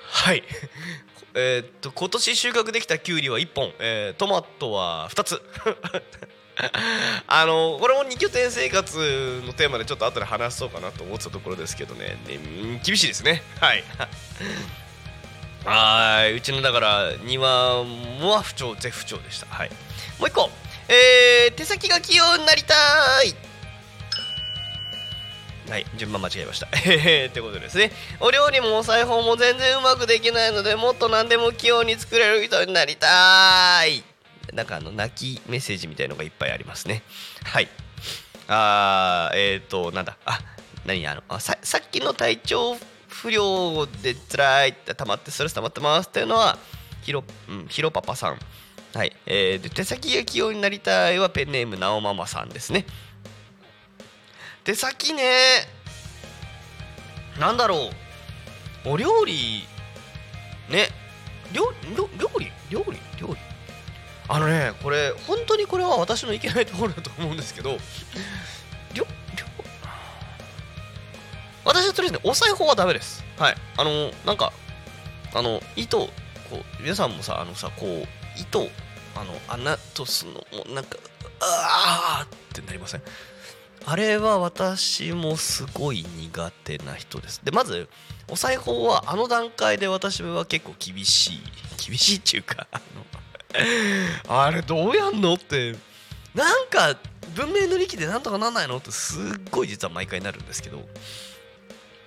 [0.07, 0.43] はい。
[1.35, 5.43] えっと今年収穫できたキュウリは1本、えートマトは2つ。
[7.27, 12.19] あのこれも二拠点生活のテーマでちょっと後で話そうかなと思ってたところですけどね。
[12.27, 13.43] ね厳しいですね。
[13.59, 13.83] はい。
[15.65, 16.35] はい。
[16.35, 17.49] うちのだから庭
[17.83, 19.47] は不調絶不調でした。
[19.47, 19.71] はい。
[20.19, 20.51] もう一個。
[20.89, 22.75] えー、手先が器用になりた
[23.23, 23.35] い。
[25.71, 26.69] はい順番間違えました。
[26.85, 27.93] えーってことですね。
[28.21, 34.03] お料理もお裁縫も全然うまくできないのでもっと何でも器用に作れる人になりたい。
[34.53, 37.03] なんかあの泣きメッセージみたいのがいっぱいありますね。
[37.45, 37.69] はい。
[38.49, 40.17] あーえっ、ー、となんだ。
[40.27, 40.41] あ
[40.85, 41.07] 何？
[41.07, 42.77] あのあささっきの体調
[43.09, 46.59] 不良で辛いって溜まってストレス溜まってますっていうのは
[47.03, 48.39] ヒロ,、うん、ヒロパパさん。
[48.95, 52.85] はい、えーで手先が器用になりたいはペンネームなおママさんですね。
[54.65, 55.23] 手先ね
[57.41, 57.91] なんだろ
[58.85, 58.91] う。
[58.91, 59.65] お料理
[60.69, 60.89] ね。
[61.53, 62.53] 料料料理？
[62.71, 62.99] 料理？
[63.19, 63.37] 料理？
[64.29, 67.79] あのねこれ本当にこれは私のいけないところだと思うんですけど
[71.65, 73.25] 私はとりあえずねお裁縫はダメです。
[73.39, 73.55] はい。
[73.79, 74.53] あのなんか
[75.35, 76.07] あの糸を
[76.51, 78.69] こう皆さんもさあのさこう糸
[79.15, 80.97] あの穴とすのもなんか
[81.41, 83.03] あーってなりません？
[83.85, 87.41] あれは私もすごい苦手な人です。
[87.45, 87.89] でまず
[88.31, 91.41] お裁縫はあの段階で私は結構厳しい。
[91.85, 92.81] 厳しいっていうかあ
[94.29, 95.77] のあれどうやんのって。
[96.35, 96.97] なんか
[97.35, 100.81] 文明の力でなんとかなんないのってすっごい実は毎回なるんですけど。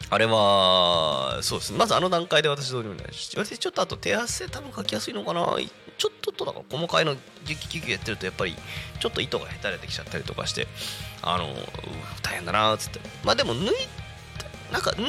[0.09, 1.71] あれはそうです。
[1.73, 3.35] ねまずあの段階で私どうにもないし。
[3.37, 5.41] 私ちょっとあと手汗多分書きやすいのかな。
[6.35, 8.55] っとだから細かいのギュッギュッギュッやってるとやっぱり
[8.99, 10.67] ちょっと糸がへたれてきちゃったりとかして
[11.21, 11.47] あの
[12.21, 12.99] 大変だなっつって。
[13.23, 13.73] まあでも縫い
[14.71, 15.03] なんか縫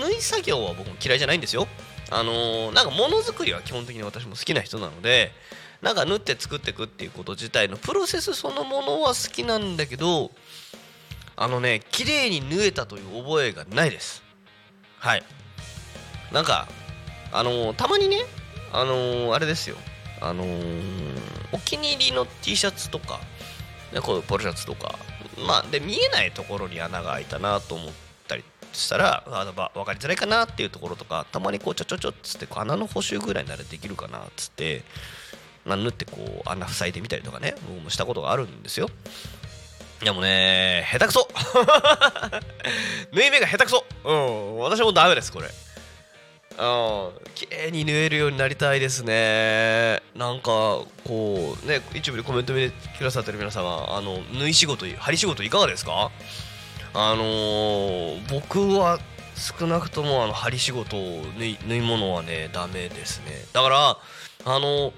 [0.00, 1.66] 縫い作業は僕も嫌いじゃないんですよ。
[2.10, 5.32] あのーなんかものづくりは基本的に私も好きな人なので
[5.80, 10.30] なんか縫って作っていくっていうこと自体のプロセスそのものは好きなんだけど
[11.36, 14.22] あのね綺麗に縫えたという覚えがないです。
[14.98, 15.22] はい。
[16.32, 16.68] なんか
[17.32, 18.18] あのーたまにね
[18.72, 19.76] あのーあれですよ。
[20.22, 23.20] あのーお気に入りの T シャツとか、
[23.92, 24.98] ね、こうポロシャツとか
[25.46, 27.88] まあで見えないところに穴が開いたなと思っ
[28.26, 34.82] たりしたらあのば分かりづらいかなっていうところとかたまにこうちょちょちょっつってこう穴の補修ぐらいならできるかなっつって、
[35.66, 38.88] まあ、縫ってこう穴塞いでみたりとかね僕もしたことがあるんですよ。
[40.02, 41.28] でもね下手くそ。
[43.12, 43.84] 縫い目が下手くそ。
[44.04, 45.48] うん私もダメですこれ。
[46.58, 47.10] うん。
[47.34, 50.02] 綺麗に縫えるようになりたいですね。
[50.14, 56.10] なんかこうね一部でコメント見てくださってる皆様あの縫い仕事針仕事いかがですか？
[56.94, 58.98] あのー僕は
[59.34, 63.44] 少なくともあの針仕事縫い縫い物はねダメですね。
[63.52, 63.96] だから
[64.44, 64.92] あの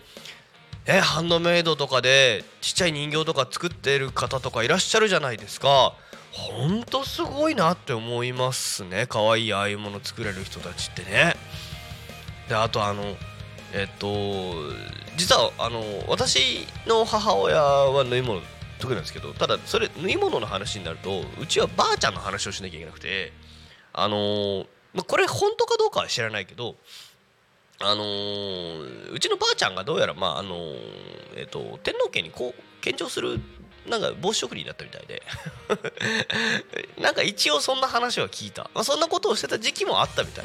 [0.87, 5.95] えハンドメイドとかでちっちゃい人形とか作ってる方とかいらっしゃるじゃないですか。
[6.35, 9.07] ほんとすごいなって思いますね。
[9.09, 11.37] 可愛いああいうもの作れる人たちってね。
[12.49, 13.05] であとあの
[13.73, 14.09] えっと
[15.17, 18.41] 実はあの私の母親は縫い物
[18.81, 23.33] 得意なんですけどただそれ縫い物の話になるとうちはばあちゃんの話をしなきゃいけなくて
[23.93, 26.75] あのまこれ本当かどうかは知らないけど
[27.81, 28.03] あの
[29.13, 30.57] うちのばあちゃんがどうやら、まああの
[31.37, 33.41] えっと天皇家にこう献上する
[33.89, 35.23] なんか帽子職人だったみたいで
[37.01, 40.45] なんか一応そんな話は聞いた、まあ、そんなことをしてた時期もあったみたい、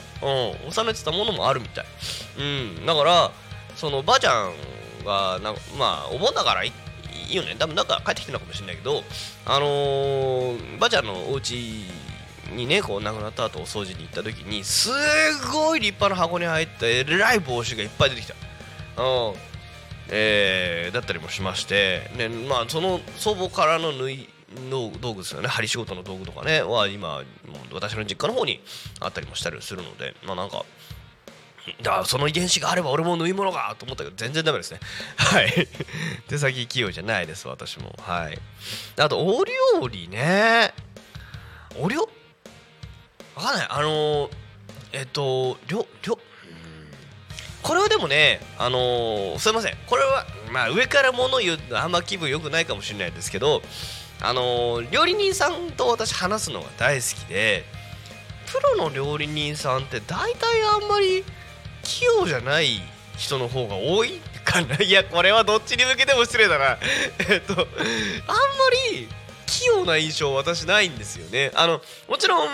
[0.66, 1.86] うん、収めてたものもあるみたい、
[2.38, 3.32] うん、だから
[3.76, 4.54] そのばあちゃん
[5.06, 6.74] がなんかまあお盆だからい
[7.30, 9.04] いよね多分なんか帰ってきてるのかもしれないけど
[9.46, 11.86] あのーばあちゃんのお家
[12.56, 14.90] にねこう亡くなった後お掃除に行った時にす
[15.54, 18.34] ごい立派な箱に入ったえらい帽子がいっぱい出てきた。
[19.02, 19.49] うん
[20.12, 24.30] えーだったりもしまして、ねまあ、その祖母からの縫い
[24.70, 25.48] の道具ですよね。
[25.48, 27.24] 針仕事の道具とかねは今も
[27.72, 28.60] う私の実家の方に
[29.00, 30.66] あったりもしたりするのでまあなんか
[31.84, 34.80] だその遺伝子があれば俺も縫い物がと思ったけど全然ダメですね。
[35.18, 35.68] はい。
[36.28, 37.96] 手先器用じゃないです私も。
[38.02, 38.40] はい。
[38.98, 40.74] あとお料理ね。
[41.78, 42.10] お料
[43.36, 43.68] わかんない。
[43.70, 44.30] あのー
[44.92, 46.20] えっとりょりょ
[47.62, 49.78] これはでもねあのーすいません。
[49.88, 53.62] これはまあ上から物言うのあんま気分良くないかもしれないですけど
[54.22, 57.64] あのー料理人さんと私話すのが大好きで
[58.52, 61.24] プロの料理人さんって大体あんまり
[61.84, 62.82] 器用じゃない
[63.18, 64.78] 人の方が多いかな。
[64.82, 66.78] いやこれはどっちに向けても失礼だな。
[67.30, 67.66] えっとあんま
[68.92, 69.08] り
[69.50, 71.52] 器用な印象私ないんですよね。
[71.56, 72.48] あのもちろん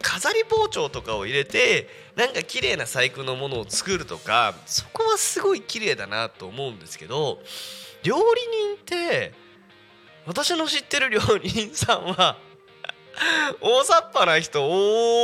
[0.00, 7.40] 飾り包丁とかを入れてなんか綺麗な細工のものを作るとかそこはすごい綺麗だなと思うんですけど
[8.02, 8.22] 料理
[8.66, 9.32] 人って
[10.26, 12.36] 私の知ってる料理人さんは
[13.60, 14.62] 大雑把な人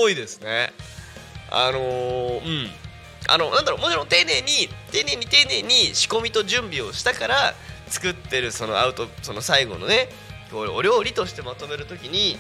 [0.03, 0.73] 多いですね。
[1.51, 2.85] あのーうん。
[3.27, 7.55] あのなんだろうもちろん丁寧に丁寧に丁寧に仕込みと準備をしたから
[7.87, 10.09] 作ってるそのアウトその最後のね
[10.59, 12.39] お料理としてまとめるときに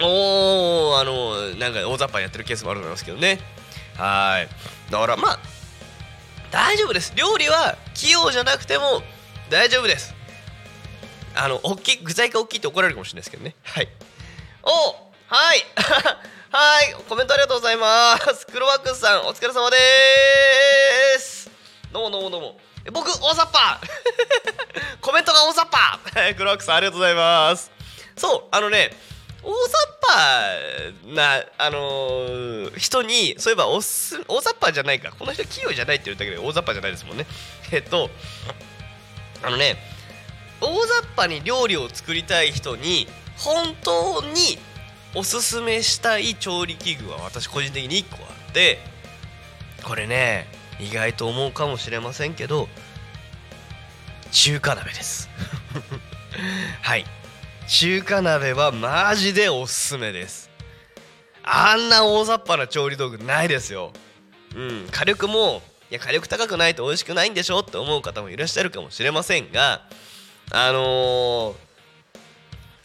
[0.00, 3.38] おーあのなんか大雑把にやってるケースもあると思いますけどね。
[3.96, 4.48] はい。
[4.90, 5.38] だからまあ
[6.50, 7.12] 大丈夫です。
[7.16, 9.02] 料理は器用じゃなくても
[9.50, 10.14] 大丈夫です。
[11.36, 13.54] あの大きい具材が大きいって怒られるかもしれないですけどね。
[13.62, 13.88] はい。
[14.62, 14.70] お
[15.32, 15.64] はい。
[16.50, 16.96] はい。
[17.08, 18.46] コメントありがとうございます。
[18.46, 19.76] クロワックスさんお疲れ様で
[21.18, 21.50] す。
[21.92, 22.69] どうもどうもどうも。
[22.92, 23.80] 僕大雑把。
[25.00, 25.98] コメントが大雑把。
[26.34, 27.70] クロックさんありがとうございます。
[28.16, 28.94] そうあのね
[29.42, 35.12] 大雑把な、あのー人にそういえばおす大雑把じゃないか。
[35.18, 37.26] この人器用じゃないって言うだけで大雑把じゃないですもんね。
[37.72, 38.10] えっと
[39.42, 39.76] あのね
[40.60, 44.58] 大雑把に料理を作りたい人に本当に
[45.14, 48.78] おすすめしたい調理器具は私個人的に1個あって
[49.82, 52.68] これね意外と思うかもしれませんけど
[54.32, 55.28] 中華鍋です。
[56.82, 57.04] はい。
[57.68, 60.50] 中華鍋はマジでおすすめです。
[61.42, 63.92] あんな大雑把な調理道具ないですよ。
[64.54, 64.88] うん。
[64.90, 69.82] 火力もいや火力高くないと美味しくないんでしょって思う方もいらっしゃるかもしれませんが
[70.52, 71.54] あのー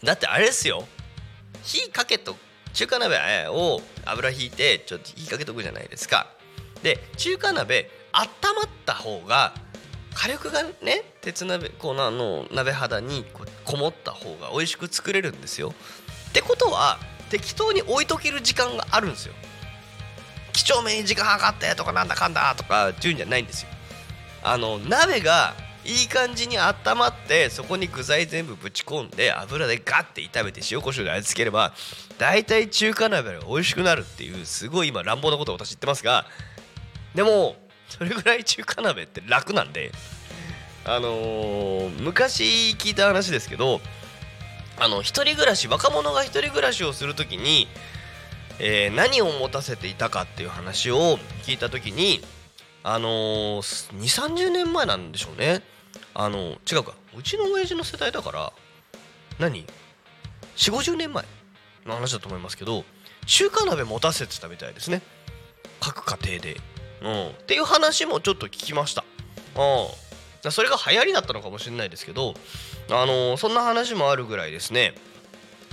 [0.04, 0.86] だってあれですよ。
[1.62, 2.36] 火かけと
[2.74, 3.16] 中華鍋
[3.48, 6.35] を油引いてちょっと火かけとくじゃないですか。
[6.82, 9.54] で中華鍋温まった方が
[10.14, 15.74] 火力がね鉄鍋こうの鍋肌にここもった方が美味しく作れるんですよ。
[16.30, 16.98] ってことは
[17.30, 19.34] 適当に置いとける時間があるんですよ。
[20.52, 23.68] 几帳面に時間計ってとかなんだかんだとかっていうんじゃないんですよ。
[24.42, 31.72] あの鍋がいい感じに温まってそこに具材全部ぶち込んで油でガッて炒めて塩コショウで味付ければ
[32.18, 36.26] 大体中華鍋が美味しくなるっていうすごい今乱暴なことを私言ってますが
[37.16, 37.56] でも
[37.88, 39.90] それぐらい中華鍋って楽なんで
[40.84, 43.80] あのー昔聞いた話ですけど
[44.78, 47.66] あの一人暮らし若者が一人暮らしをするときに、
[48.60, 52.20] えー何を持たせていたかっていう話を聞いたときに
[52.84, 55.62] あのー、2 3 0年前なんでしょうね。
[56.14, 56.94] あの違うか。
[57.18, 58.52] うちの親父の世代だから
[59.40, 59.66] 何
[60.56, 61.24] ？4 5 0年前
[61.86, 62.84] の話だと思いますけど
[63.26, 65.02] 中華鍋持たせてたみたいですね。
[65.80, 66.60] 各家庭で、
[67.06, 69.04] うん、っていう話もちょっと聞きました、
[70.44, 72.34] うん、それが流行りだったのかもしれないですけど、
[72.90, 74.94] あのーそんな話もあるぐらいですね。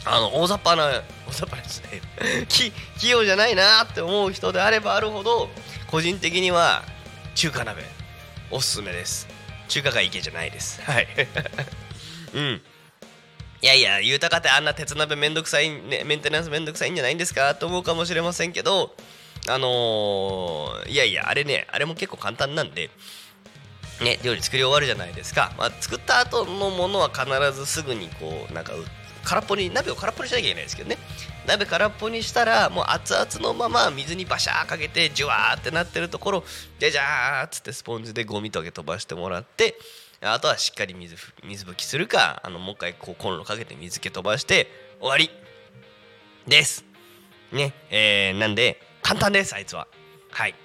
[0.06, 0.88] あの大雑把な
[1.28, 2.02] 大雑把ですね。
[3.00, 5.50] 器用じゃないなって思う人であればあるほど
[5.90, 6.84] 個人的には
[7.36, 7.84] 中華鍋
[8.52, 9.28] おすすめです。
[9.70, 10.82] 中華街行けじゃないです。
[10.82, 11.08] はい。
[12.36, 12.62] うん。
[13.62, 17.56] いやいや豊かってあんな鉄鍋めんどくさい、ね、メンテナンスめんどくさいんじゃないんですか？
[17.56, 18.94] と思うかもしれませんけど
[19.50, 22.90] あのーいやいやあれねあれも結構簡単なんで
[24.02, 28.74] ね、料理作り終わるじゃないですか、まあ、作った後のものは必ずすぐにこうなんか
[29.24, 30.98] 空っぽに鍋を空っぽにしなきゃいけないですけどね。
[31.48, 36.44] 鍋空っぽにしたらもう熱々のまま水にバシャーかけてジュワーってなってるところ
[36.80, 39.76] じゃじゃーっつってスポンジでゴミとけ飛ばしてもらって
[40.22, 44.68] あとはしっかり水水拭きするかあのもう一回こうコンロかけて水気飛ばして
[45.00, 45.30] 終わり
[46.48, 46.86] です。
[47.52, 49.88] ねえー、なんで簡単ですあいつは。
[50.32, 50.56] はい。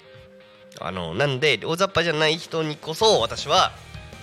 [0.79, 3.71] あのなんで大雑把じゃない人にこそ私は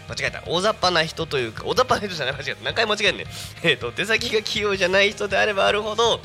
[0.08, 0.42] 間違えた。
[0.46, 2.64] 大雑把な人というか大雑把な人じゃない間違えた。
[2.64, 3.26] 何回間違えんねん。
[3.62, 6.20] えっと手先が器用じゃない人であればあるほど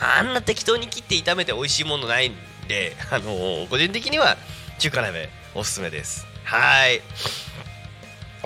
[0.00, 2.34] あんな適当に切って炒めて美味しいものないん
[2.66, 4.36] であのー個人的には
[4.78, 6.26] 中華鍋おすすめです。
[6.44, 7.00] はい。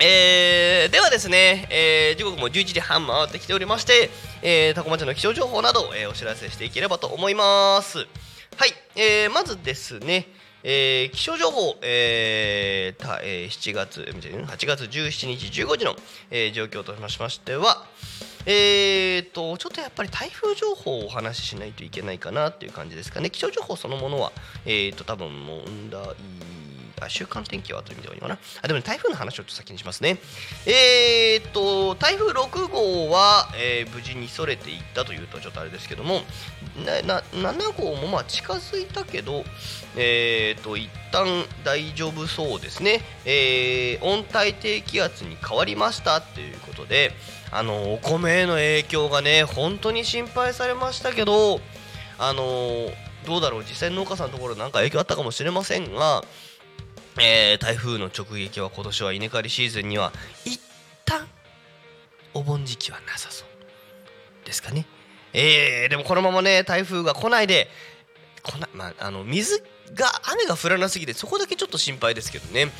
[0.01, 4.09] えーではですね、えー時刻も11時半回ってきておりまして、
[4.41, 7.97] えー、タコ町の気象情報など、えーお知らせしていければと思います。
[7.97, 8.07] はい、
[8.95, 10.27] えーまずですね、
[10.63, 15.97] えー気象情報、えーたえー7月、8月17日15時の、
[16.31, 17.85] えー状況としましては、
[18.45, 24.31] えー、とちょっとやっぱり台風情報をお話ししないといけないかなっていう感じですかね気象情報そのものは、
[24.65, 26.01] えー、と多分問題
[27.01, 28.39] あ週間天気はという意味ではいいのかな。
[28.61, 30.17] あでも、ね、台風の話をちょっと先にしますね。
[30.65, 36.21] えー、と台風6号は、えー無事にそれていったというとちょっとあれですけども
[36.85, 39.43] なな7号もまあ近づいたけど
[39.95, 41.25] えー、と一旦
[41.63, 47.11] 大丈夫そうですね、えー温帯低気圧に変わりましたっていうことで
[47.51, 51.59] あのお米への影響がね本当に心配されましたけど
[52.17, 52.91] あの
[53.25, 56.23] どうだろう実際農家さんのところなんか影響あったかもしれませんが、
[57.21, 60.11] えー台風の直撃は今年は稲刈りシーズンには
[60.45, 60.59] 一
[61.05, 61.27] 旦
[62.33, 64.85] お盆時期はなさそうですかね。
[65.33, 67.67] えーでもこのままね台風が来ないで
[68.41, 69.61] 来なまあ、あの水
[69.93, 72.71] が雨が降らなすぎてそこだけちょっと心配ですけどね。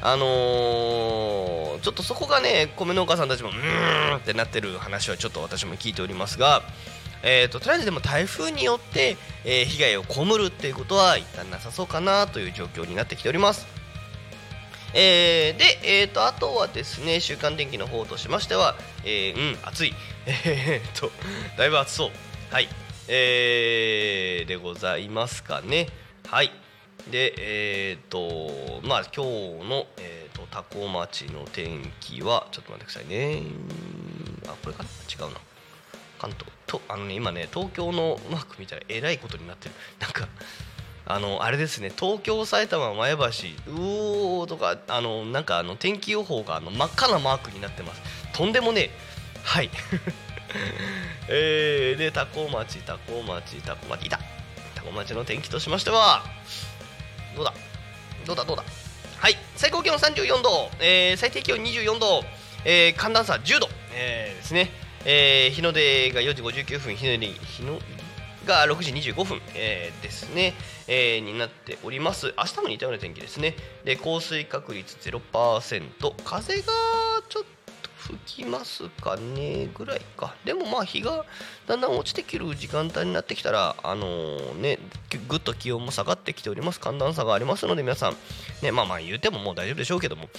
[0.00, 6.62] あのーちょっとそこがね米農家さんたちもうーんってなってる話はちょっと私も聞いておりますが、
[7.22, 13.66] えー、ととりあえずでも台風によって、えー被害を被るっていうことは一旦なさそうかなという状況になってきております。
[14.94, 18.74] えーで、えー、とあとはですね週間天気の方としましては、
[19.04, 19.94] えーうん暑い。
[20.26, 21.10] えー、と
[21.56, 22.10] だいぶ暑そう。
[22.50, 22.68] はい。
[23.08, 25.88] えーでございますかね。
[26.26, 26.52] はい。
[27.10, 33.42] でえっ、とまあ今日の、えー、と多古町の天気はちょっと待ってくださいね。
[34.46, 34.88] あこれかな？
[35.26, 35.40] 違うな。
[36.18, 36.46] 関東。
[36.66, 39.74] とあのね今ね東京のマーク見たらえらいことになってる。
[40.00, 40.28] なんか
[41.10, 43.22] あのあれですね東京埼玉前橋う
[43.72, 48.02] おーとかあのなんかあの天気予報があの真っ赤なマークになってます。
[48.34, 48.90] とんでもねえ。
[49.42, 49.70] はい。
[51.28, 54.20] えー、で多古町多古町多古町いた。
[54.74, 56.22] 多古町の天気としましては
[57.34, 57.54] どうだ？
[58.26, 58.44] どうだ？
[58.44, 58.64] どうだ？
[59.16, 59.36] はい。
[59.56, 62.22] 最高気温34度、えー最低気温24度、
[62.66, 64.70] えー寒暖差10度、えーですね、
[65.06, 67.97] えー日の出が4時59分日の入り日の入り
[68.48, 70.54] が6時25分、えーですね、
[70.88, 72.34] えーになっております。
[72.38, 73.54] 明日も似たような天気ですね。
[73.84, 75.20] で降水確率0%
[76.24, 76.62] 風が
[77.28, 77.42] ちょっ
[77.82, 79.68] と吹きますかね。
[79.74, 80.34] ぐらいか。
[80.46, 81.26] でもまあ日が
[81.66, 84.78] だんだん落ちてくる時間帯になってきたらあのーね
[85.28, 86.80] ぐっと気温も下がってきております。
[86.80, 88.16] 寒暖差がありますので皆さん。
[88.62, 90.30] ねまあまあ言うてももう大丈夫でしょうけども。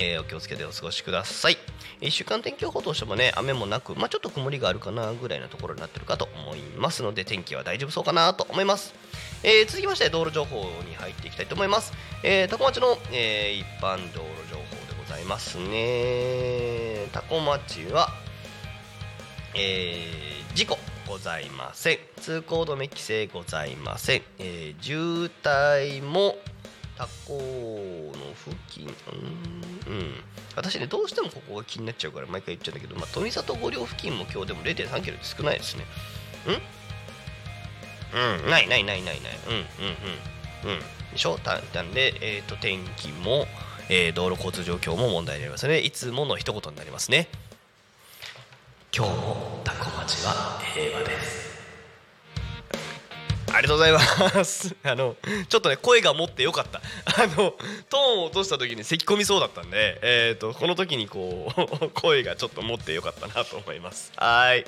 [0.00, 1.58] えーお気をつけてお過ごしください。
[2.00, 8.94] 1週間天気予報としてもね、雨もなく、まあ、ちょっと曇りがあるかなぐらいのところになってるかと思いますので、天気は大丈夫そうかなと思います。
[9.42, 11.92] えー続きまして、道路情報に入っていきたいと思います。
[12.22, 17.06] えー、多古町の、え一般道路情報でございますね。
[17.12, 18.08] 多古町は、
[19.54, 20.06] え
[20.54, 26.36] 事故ございません通行止め規制ございません、え渋滞も
[27.00, 28.12] タコの
[28.44, 28.84] 付近
[29.88, 30.14] うんうん。
[30.54, 34.74] 私ねどうしてもここが気になっちゃうから毎回言っちゃうんだけど、まあ、富里五稜付近も今日でも 0.
[34.86, 35.84] 3キロで少ないですね。
[36.46, 36.50] う
[38.18, 38.42] ん？
[38.42, 38.50] うん。
[38.50, 39.32] ないないないないない。
[39.48, 39.62] うんうん
[40.66, 40.80] うんうん。
[41.12, 41.38] でしょ？
[41.38, 43.46] たなんで、えー、と天気も、
[43.88, 45.78] えー道路交通状況も問題になりますね。
[45.78, 47.28] いつもの一言になりますね。
[48.94, 51.49] 今日もタコ町は平和です。
[53.52, 54.74] ありがとうございます。
[54.84, 55.16] あの
[55.48, 56.80] ちょっとね声が持ってよかった。
[57.04, 57.54] あの
[57.88, 64.12] トーンを落とした時に咳き込みそうだったんで、えっ、とこの時にこう 声がちょっと持ってよかったなと思います。
[64.16, 64.64] はい。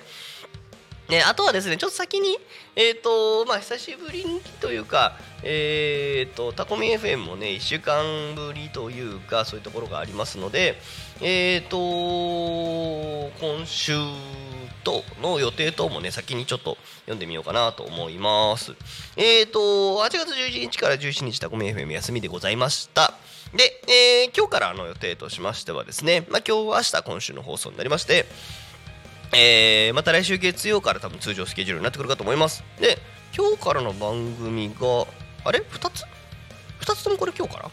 [1.08, 2.38] ね、あとはですねちょっと先に
[2.74, 10.76] えっ、とまあ久しぶりにというかえっ、とタコミ FM もね1週間ぶりというかそういうところがありますので
[11.20, 13.92] えっ、と今週
[14.84, 18.72] との予定等もね先にちょっと読んでみようかなと思います。
[19.16, 23.14] えっ、と8月11日から17日タコミ FM 休みでございました。
[23.54, 28.24] で、え今日からの予定としましてはですね、まあ、今日明日今週の放送になりまして
[29.34, 32.62] えーまた来週月曜から多分通常スケジュールになってくるかと思います。
[32.80, 32.98] で
[33.36, 35.06] 今日からの番組が
[35.44, 36.04] あれ？2つ
[36.84, 37.70] ?2 つともこれ今日から？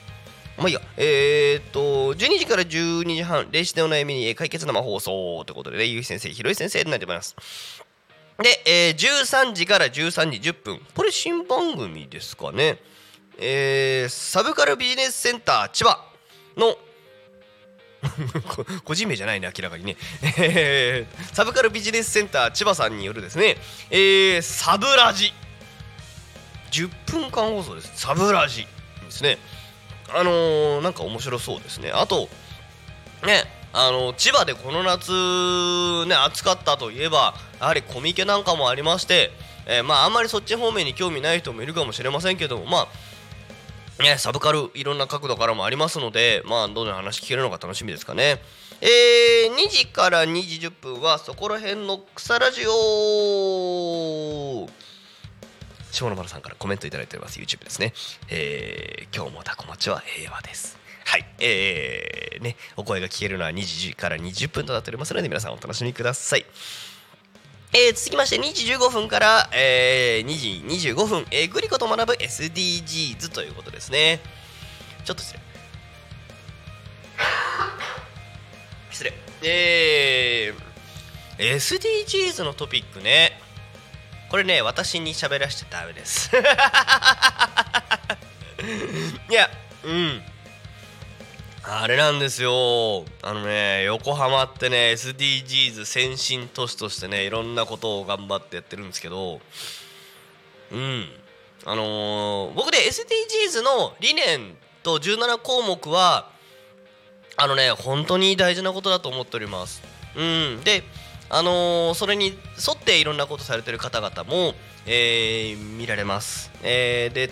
[0.58, 0.82] まあいいや。
[0.98, 7.36] えー、っと12時から12時半霊視でお悩みに解決生放送ということで、ね、ゆうひ先生ひろい先生になっております。
[8.42, 10.82] で、えー13時から13時10分。
[10.96, 12.80] これ新番組ですかね。
[13.38, 16.06] えーサブカルビジネスセンター千葉
[16.58, 16.78] の
[18.84, 19.98] 個人名じゃないね明らかにね、
[20.38, 23.58] え ーサブカルビジネスセンター千葉さんによるですね、
[23.90, 25.34] えーサブラジ。
[26.72, 27.92] 10分間放送です。
[27.96, 28.68] サブラジ。
[29.06, 29.38] ですね。
[30.14, 31.92] あのーなんか面白そうですね。
[31.92, 32.30] あと
[33.26, 33.44] ね
[33.74, 35.12] あの千葉でこの夏
[36.08, 39.32] ね暑かったといえばやはりコミケなんかもありまして、
[39.66, 42.88] えーまああんまりそっち方面に興味ない人もいるかもしれませんけどもまあ
[44.00, 48.42] ね、サブカルいろんな角度からもありますので、まあ、どんな話聞けるのか楽しみですかね。
[48.82, 52.70] えー、2時から2時10分はそこら辺の草ラジオ
[55.92, 57.94] 下野丸さんからコメントいただいております YouTube ですね。
[58.30, 60.78] えー、今日もタコ町は平和です。
[61.06, 66.46] はい、えー、ね、お声が聞けるのは2時から20分となっておりますので皆さんお楽しみください。
[67.72, 74.20] えー続きまして2時15分から、えー2時25分、えーグリコと学ぶ SDGs ということですね。
[75.06, 75.40] ちょっと失礼。
[78.92, 79.14] 失礼。
[79.44, 83.40] えー SDGs のトピックね。
[84.30, 86.30] これね私に喋らせてダメです。
[89.30, 89.50] いや
[89.84, 90.22] うん。
[91.72, 93.06] あれなんですよ。
[93.22, 99.40] あのね横浜ってね SDGs 先進都市としてねいろんなことを頑張ってやってるんですけど
[100.72, 101.06] うん。
[101.66, 106.32] あのー僕で SDGs の理念と17項目は
[107.38, 109.84] あのね本当に大事なことだと思っております。
[110.16, 110.62] うん。
[110.64, 110.82] で
[111.30, 112.34] あのーそれに沿
[112.74, 114.56] っていろんなことされてる方々も、
[114.88, 117.30] えー見られます、えーで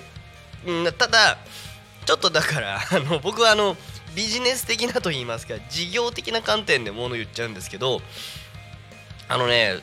[0.93, 1.37] ただ
[2.05, 3.75] ちょっとだからあの僕はあの
[4.17, 8.01] ビジネス的なと言いますか事業的な観点でもの言っちゃうんですけど
[9.29, 9.75] あのね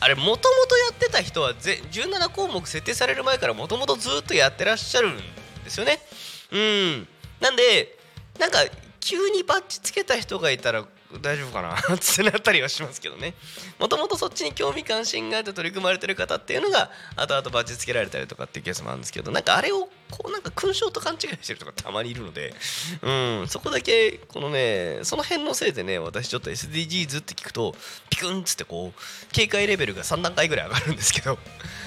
[0.00, 5.16] あれもともとやってた人はぜ17項目設定される前からもともとずっとやってらっしゃるん
[5.62, 5.98] ですよね。
[6.50, 7.08] うん。
[7.38, 7.98] なんで
[8.40, 8.60] なんか
[8.98, 10.84] 急にバッチつけた人がいたら
[11.20, 11.74] 大丈夫かな？
[11.94, 13.34] ってなったりはしますけどね。
[13.78, 22.54] もともとそっちに興味関心があって取り組まれてる方っていうのが後々バッチつけられたりとかっていうケースもあるんですけどなんかあれをこうなんか勲章と勘違いしてる人がたまにいるので
[23.02, 27.74] うんそこだけこのねその辺のせいでね私ちょっと SDGs って聞くと
[28.10, 31.38] ピクンっつってこう警戒レベルが3段階ぐらい上がるんですけど。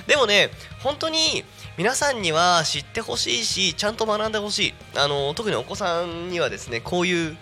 [0.07, 1.43] でもね本当に
[1.77, 4.73] 皆さんには知ってほしいしちゃんと学んでほしい。
[4.95, 7.37] あの特にお子さんにはですねこういう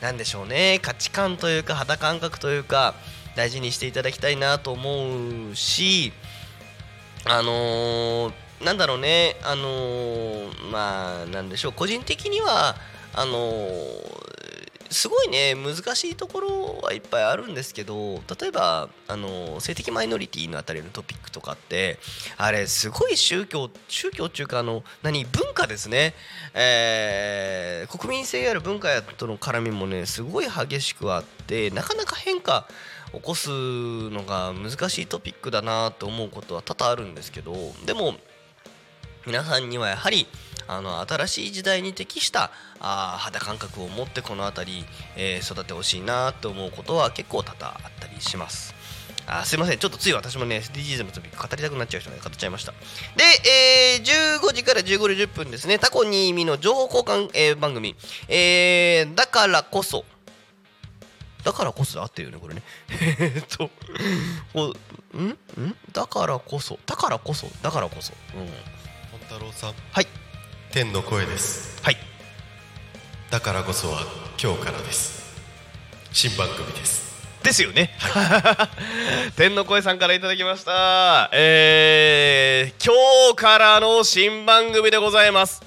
[0.00, 0.78] 何でしょうね。
[0.82, 2.94] 価値観というか肌感覚というか
[3.34, 6.12] 大事にしていただきたいなと思うし
[7.24, 8.32] あのー
[8.64, 9.36] なんだろうね。
[9.42, 11.72] あのーまあなんでしょう。
[11.72, 12.76] 個人的には
[13.14, 14.25] あのー
[14.90, 21.98] すごいね難しいところはいっぱいあるんですけど例えばあの性的マイノリティのあたりのトピックとかって
[22.36, 26.14] あれすごい宗教宗教っていうかあの何文化ですね、
[26.54, 32.66] えー国民性ある文化との絡みもねすごい激しくあってなかなか変化
[33.12, 38.14] 起こすのが難しいトピックだなと思うことは多々あるんですけどでも
[39.26, 40.26] 皆さんにはやはり
[40.68, 42.50] あの新しい時代に適した
[42.80, 44.84] あ肌感覚を持ってこの辺り、
[45.16, 48.74] えー育てほしいなと思うことは結構多々あったりします。
[49.28, 49.78] あすいません。
[49.78, 52.72] ちょっとつい私もね SDGs のトピック語りたくなっちゃう人が語っちゃいました。
[52.72, 53.24] で、
[53.98, 55.78] えー、15時から15時10分ですね。
[55.80, 57.96] タコにみの情報交換、えー番組、
[58.28, 60.04] えー、だからこそ
[61.44, 62.62] だからこそで合ってるよねこれね。
[63.20, 63.70] えっと
[64.52, 64.72] こ
[65.14, 65.28] うん？
[65.28, 65.38] ん？
[65.92, 68.12] だからこそだからこそだからこそ。
[68.36, 68.75] うん。
[69.28, 69.74] 太郎さん。
[69.90, 70.06] はい。
[70.70, 71.82] 天の声です。
[71.82, 71.96] はい。
[73.28, 74.02] だからこそは
[74.40, 75.34] 今日からです。
[76.12, 77.06] 新番組です。
[77.42, 77.96] ですよね、
[79.36, 81.28] 天の声さんからいただきました。
[81.32, 82.94] えー、今
[83.34, 85.62] 日からの新番組でございます。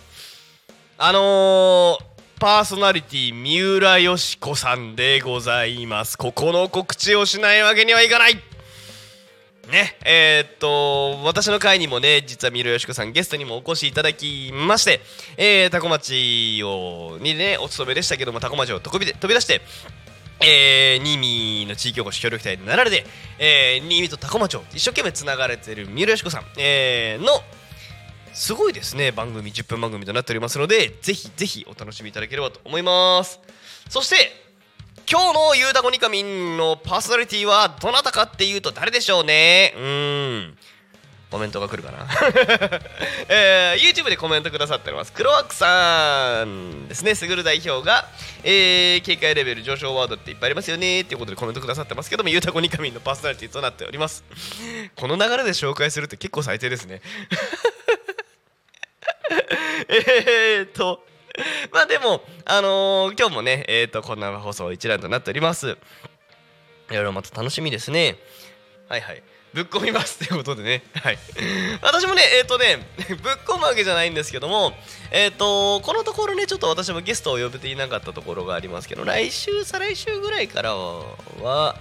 [0.98, 6.18] あのー、パーソナリティ三浦よし子さんでございます。
[6.18, 8.42] ここの告知をしないわけにはいかない
[9.70, 9.98] ね。
[10.06, 15.02] えーっと私の会にもね実は三浦よし子さんゲストにもお越しいただきまして、
[15.38, 19.62] えー、タコ町をにねお勤めでしたけどもタコ町を飛び飛び出して
[20.42, 23.06] えー、新見の地域おこし協力隊になられて、
[23.40, 27.32] えー、新見と多古町を一生懸命つながれてる三浦よし子さん、えー、の
[28.34, 33.42] すごいですね番組10分番組となっておりますのでぜひぜひお楽しみいただければと思います。
[33.90, 34.49] そして
[35.12, 39.74] 今日のゆうたこにかみんのパーソナリティはどなたかっていうと誰でしょうね？
[39.76, 40.58] うーん。
[41.32, 42.08] コメントが来るかな、
[43.30, 45.12] えー、YouTube でコメントくださっております。
[45.14, 47.14] クロワックさんですね。
[47.16, 48.08] すぐる代表が、
[48.44, 51.02] えー、警戒レベル上昇ワードっていっぱいありますよね。
[51.02, 54.24] っていうことでコメントくださってますけどもゆうたこにかみんのパーソナリティとなっております。
[54.96, 57.02] この流れで紹介するって結構最低ですね。
[59.90, 61.04] えーっと
[61.72, 65.78] まあでもあのー今日もねえーっとこんな放送一覧となっております。
[66.92, 68.18] いろいろまた楽しみですね。
[68.88, 69.24] はいはい。
[69.54, 70.84] ぶっ込みますということでね。
[70.96, 71.18] はい。
[71.82, 72.86] 私もねえーっとね
[73.22, 74.74] ぶっ込むわけじゃないんですけども
[75.12, 81.76] えーっとこのところねちょっと私もゲストを呼べていなかったところがありますけど来週再来週ぐらいからは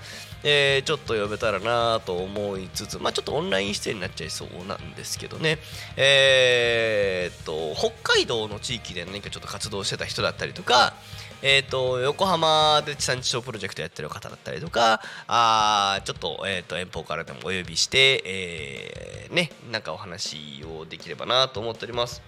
[0.45, 5.59] えーちょっと呼べたらなと思いつつ、まあ、ちょっとオンライン出演になっちゃいそうなんですけどね、
[5.97, 10.95] えーっと北海道の地域で何かちょっと活動してた人だったりとか、
[11.43, 22.23] えー、と横浜で地産地消プロジェクトやってる方だったりとかあちょっと,、えー、と遠方からでもお呼びして、えね、なんかお話をできればなと思っております。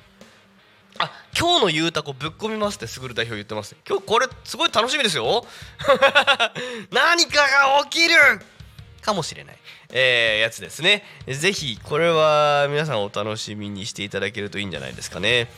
[1.03, 5.47] あ今日のゆうたこぶっ込みますってすぐる代表言ってます今日これすごい楽しみですよ。
[6.93, 8.15] 何かが起きる。
[9.01, 9.57] かもしれない、
[9.93, 11.03] えーやつですね。
[11.27, 15.49] ぜひこれは皆さんお楽しみにしていただけるといいんじゃないですかね。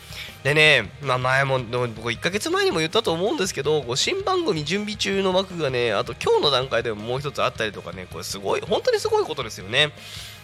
[0.42, 9.92] でね、まあ、前もでも僕1ヶ月前にも言ったと思うんですけどこう新番組準備中の枠がねあと今日の段階でももう一つあったりとかねこれすごい本当にすごいことですよね。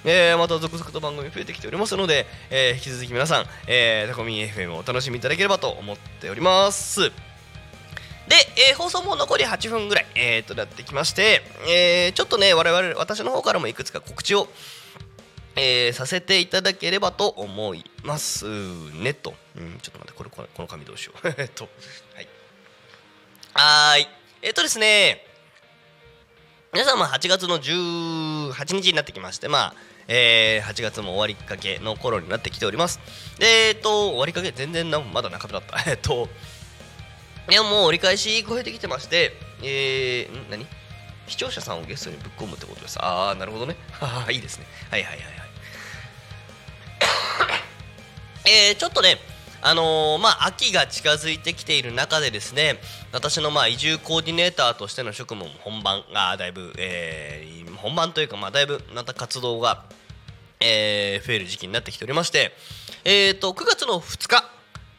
[0.05, 7.28] えーまた続々と番組増えてきておりますので、えー引き続き皆さん、えータコミン FM をお楽しみいただければと思っております。
[8.29, 8.37] で、
[8.71, 14.49] えー放送も残り8分ぐらい、えーとなってきまして、えーちょっとね我々私の方からもいくつか告知を、
[15.57, 18.45] えーさせていただければと思います
[18.93, 21.29] ねと、うん、ちょっと待ってこれこれこの紙どうしよう。
[21.39, 21.69] えっと
[22.15, 22.29] はい。
[23.55, 24.09] はーい。
[24.43, 25.25] えっ、とですね
[26.73, 29.75] 皆さんまあ8月の18日になってきましてまあ
[30.07, 33.01] えー8月も終わりかけの頃になってきております。
[33.39, 35.83] でえっ、と終わりかけ全然まだ中身だった。
[35.91, 36.29] えっと
[37.51, 39.33] いやもう折り返し超えてきてまして、
[39.63, 40.51] えー、ん？
[40.51, 40.67] 何？
[41.27, 42.99] 視聴者さんをゲストにぶっ込むってことです。
[43.01, 43.77] ああ、なるほどね。
[43.93, 44.67] は はいいですね。
[44.91, 45.49] はいはいはいはい。
[48.71, 49.19] えー、ちょっとね、
[49.63, 52.81] あのーまあ、秋が近づいてきている中でですね、
[53.13, 59.85] 私のまあ移住コーディネーターとしての職務も本番がだいぶ、えー本番というか、まあ、だいぶまた活動が、
[60.61, 62.57] えー増える時期になってきておりまして、
[63.05, 64.45] えー、と9月の2日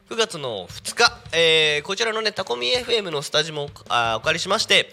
[0.10, 4.91] 9月の2日、えーこちらのねタコミ FM のスタジオもあお借りしまして、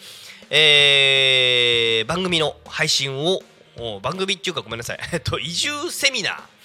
[0.51, 3.41] えー番組の配信を
[4.03, 4.99] 番組っていうかごめんなさい。
[5.15, 6.56] えっと移住セミナー。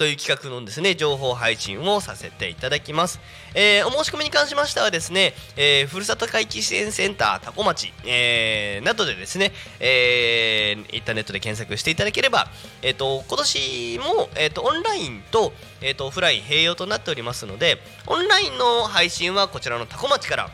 [0.00, 3.20] という企画のですね情報配信をさせていただきます、
[3.54, 12.48] えーお申し込みに関しましてはですね、えーふるさと回帰支援センタータコ町、えーなどでですね、えーインターネットで検索していただければ、
[12.80, 17.76] えー、と今年も、えー、とオンラインと,、えー、とオフライン併用となっておりますので
[18.06, 20.50] オンラインの配信はこちらのタコ町から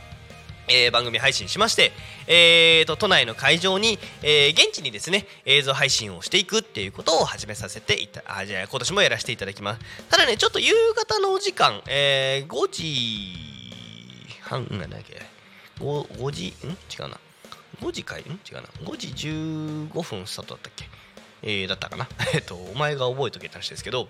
[0.69, 1.93] えー番組配信しまして、
[2.27, 9.81] えーと都内の会場に、えー現地にですね映像配信をしていくっていうことを始めさせていたあじゃあ今年もやらせていただきます。
[10.11, 13.35] ただねちょっと夕方のお時間、えー5時
[14.43, 15.21] 半なんだっけ
[15.81, 16.71] ？5, 5時ん？
[16.71, 17.19] 違うな。
[17.81, 18.23] 5時かい？
[18.23, 18.25] ん？
[18.25, 18.63] 違うな。
[18.85, 20.85] 5時15分スタートだったっけ？
[21.43, 22.09] えーだったかな。
[22.35, 24.09] えっとお前が覚えとけって話ですけど。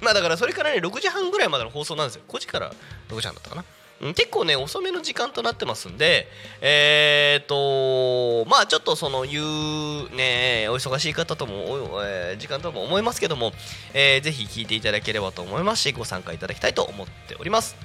[0.00, 2.22] まあだからそれからね6時半ぐらいまでの放送なんですよ。
[2.28, 2.72] 5時から
[3.10, 3.64] 6時半だったかな。
[4.00, 6.26] 結構ね遅めの時間となってますんで
[6.62, 13.52] えー、とまあちょっとその言うねお忙しい方とも、えー時間とも思いますけども、
[13.92, 17.76] えーぜひ聞いていただければと思いますしご参加いただきたいと思っております。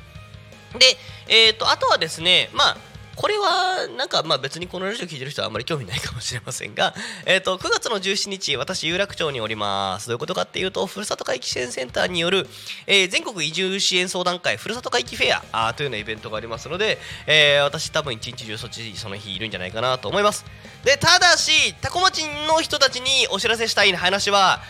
[0.80, 0.86] で、
[1.28, 2.78] えー、とあとはですねまあ
[3.16, 6.94] これはなんかまあ別にこのラジオ聞いてる人はあんまり興味ないかもしれませんが、
[7.26, 10.08] えー、と9月の17日私有楽町におります。
[10.08, 12.48] どういうことかっていうとふるさと回帰支援センターによる、
[12.88, 20.46] えー全国移住支援相談会ふるさと回帰フェアあというようなイベントがありますので、えー私多分一日中そっちその日いるんじゃないかなと思います。
[20.84, 24.62] でただしタコ町の人たちにお知らせしたい話は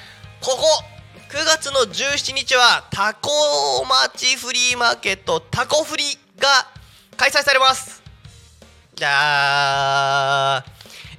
[0.42, 0.84] ここ
[1.30, 3.30] 9月の17日はタコ
[3.86, 6.04] 町フリーマーケットタコフリ
[6.40, 6.68] が
[7.18, 8.05] 開催されます。
[8.96, 10.66] じゃあ、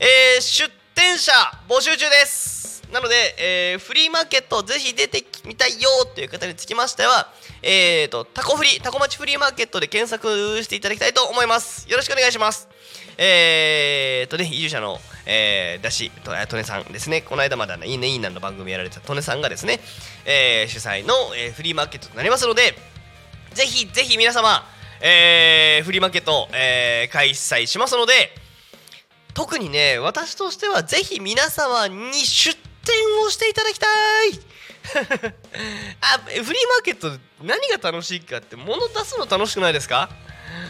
[0.00, 1.32] えー出店者
[1.68, 2.82] 募集中です。
[2.90, 7.30] なので、えーフリーマーケットぜひ出てみたいよという方につきましては、
[7.62, 11.86] えー、とタコフリタコ町フリーマーケットで検索していただきたいと思います。
[11.90, 12.66] よろしくお願いします。
[13.18, 17.20] えー、とね移住者の、えー、だしととねさんですね。
[17.20, 19.80] この間までのいいねいいなの番組やられたとねさんがですね、
[20.24, 22.74] えー主催の、えーフリーマーケットとなりますので
[23.52, 24.64] ぜひぜひ皆様、
[25.00, 28.30] えーフリーマーケット、えー開催しますので
[29.34, 33.88] 特にね私としてはぜひ皆様に出店をしていただきたい。
[36.00, 37.10] あフリーマーケット
[37.42, 40.08] 何が楽しいかって物出すの楽しくないですか？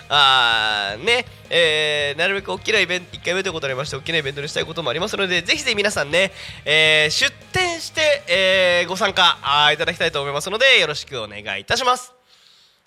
[0.09, 6.33] あーね、えーなるべく大きなイベント1回目ということになりまして大きなイベントにしたいこともありますのでぜひぜひ皆さんね、
[6.65, 12.13] えー出店して、えーご参加あいただきたいと思いますのでよろしくお願いいたします。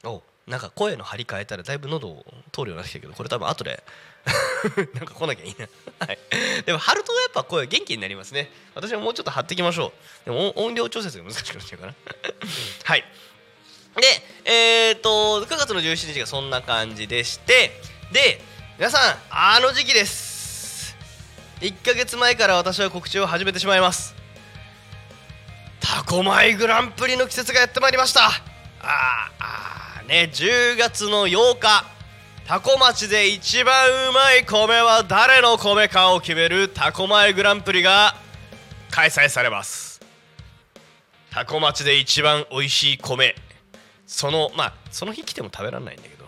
[0.03, 3.83] おなんか声の張り替えたらだいぶ喉を通るようになってきたけどこれ多分後で
[4.95, 5.67] なんか来なきゃいいな、
[6.05, 6.19] はい、
[6.65, 8.51] でも張るとやっぱ声元気になりますね。
[8.75, 9.93] 私ももうちょっと張っていきましょ
[10.25, 10.25] う。
[10.25, 11.95] でも音音量調節が難しくなっちゃうかな
[12.83, 13.05] はい。
[13.95, 17.79] でえっ、と9月の17日がそんな感じでして
[18.11, 18.41] で
[18.77, 20.97] 皆さんあの時期です。
[21.61, 24.15] 1ヶ月前から私は告知を始めてしまいます。
[25.79, 28.25] タコ米グランプリの季節がやってまいりました。
[28.25, 28.33] あー
[29.39, 31.85] あーね10月の8日
[32.47, 38.15] タコ町で一番うまい米は誰の米かを決めるタコ米グランプリが
[38.89, 40.01] 開催されます。
[41.29, 43.35] タコ町で一番美味しい米
[44.07, 46.25] そのまあその日来ても食べられないんだけど。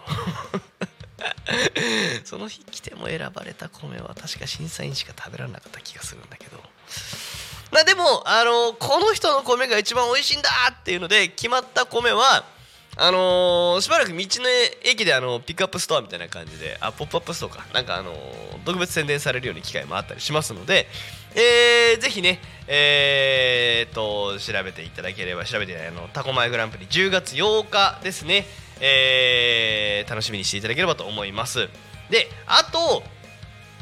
[2.23, 6.63] その日来ても選ばれた米は確か審査員しか食べられなかった気がするんだけど。
[7.71, 12.43] まあでもあのこの人の米が一番美味しいんだっていうので決まった米は
[12.97, 14.25] あのーしばらく道の
[14.83, 17.65] 駅であのピックアップストアみたいな感じであポップアップストアか。
[17.73, 18.15] なんかあのー
[18.65, 20.87] 特別宣伝されるような機会もあったりしますので、
[21.33, 28.45] えーぜひねえーっと調べていただければ調べてあの多古米グランプリ10月8日ですね、
[28.81, 31.69] えー楽しみにしていただければと思います。
[32.09, 33.03] であと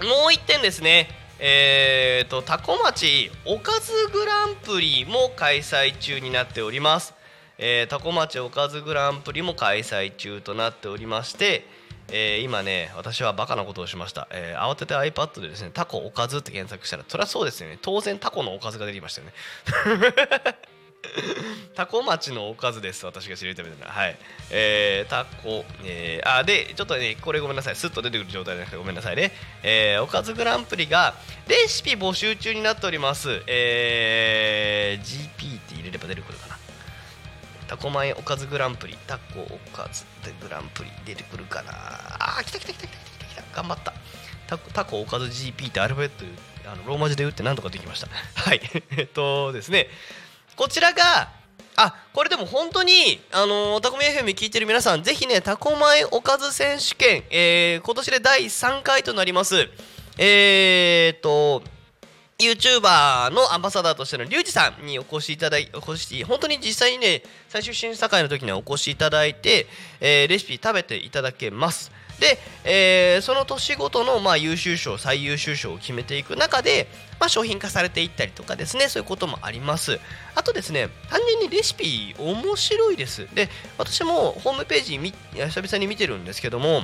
[0.06, 1.10] もう一点ですね。
[1.42, 7.14] えー、と多古町おかずグランプリも開催中になっております、
[7.62, 11.66] えー、タコ町おかずグランプリも開催中となっておりまして、
[12.12, 17.78] えー今ね私はバカなことをしました、えー慌てて iPad でですねタコおかずって検索したらそりゃそうですよね。
[17.82, 19.34] 当然タコのおかずが出てきましたよね。
[21.76, 24.18] タコ町のおかずです私が知りたいみたいなはい。
[24.52, 27.76] えー、タコえー、あでちょっとねこれごめんなさい。
[27.76, 29.32] スッと出てくる状態じゃなくてごめんなさいね。
[29.64, 31.14] えー、おかずグランプリが
[31.48, 33.44] レシピ募集中になっております。
[33.48, 36.49] えー、GP って入れれば出てくるかな。
[37.70, 41.72] タコ米おかずグランプリタコおかずでグランプリ出てくるかな。
[41.72, 43.94] あー来た来た来た来た来た来た頑張った。
[44.48, 46.26] タコタコおかず GP ってアルファベット
[46.68, 48.08] あのローマ字で打ってなんとかできました。
[48.34, 48.62] はい。
[48.98, 49.88] えっとですね。
[50.56, 51.30] こちらが
[51.76, 59.70] あこれでも本当にあのータコミ FM 聞いてる皆さんぜひねタコ米おかず選手権、えー今年で第3回となります。
[60.18, 61.62] えー、っと
[62.40, 69.68] YouTuber のアンバサダーとしてのリュウジさんにお越しいただいお越し本当に実際にね最終審査会の時にはお越しいただいて、
[70.00, 71.92] えーレシピ食べていただけます。
[72.20, 76.88] で、えーその年ごとの、まあ、優秀賞最優秀賞を決めていく中で、
[77.20, 80.00] まあ、商品化されていったりとかですねそういうこともあります。
[80.36, 83.28] あとですね単純にレシピ面白いです。
[83.36, 86.84] で私もホームページみ久々に見てるんですけども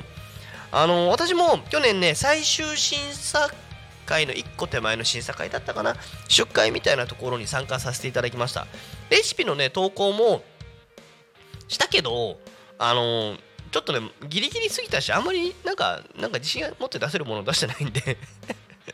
[0.70, 3.48] あの私も去年ね最終審査
[4.06, 5.96] 会の1個手前の審査会だったかな？
[6.28, 8.66] 出会みたいなところに参加させていただきました。
[9.10, 10.42] レシピのね投稿も
[11.68, 12.38] したけど
[12.78, 13.36] あの
[13.70, 18.16] ちょっとねギリギリすぎたしあんまりなんかなんか自信が持って出せるもの出してないんで。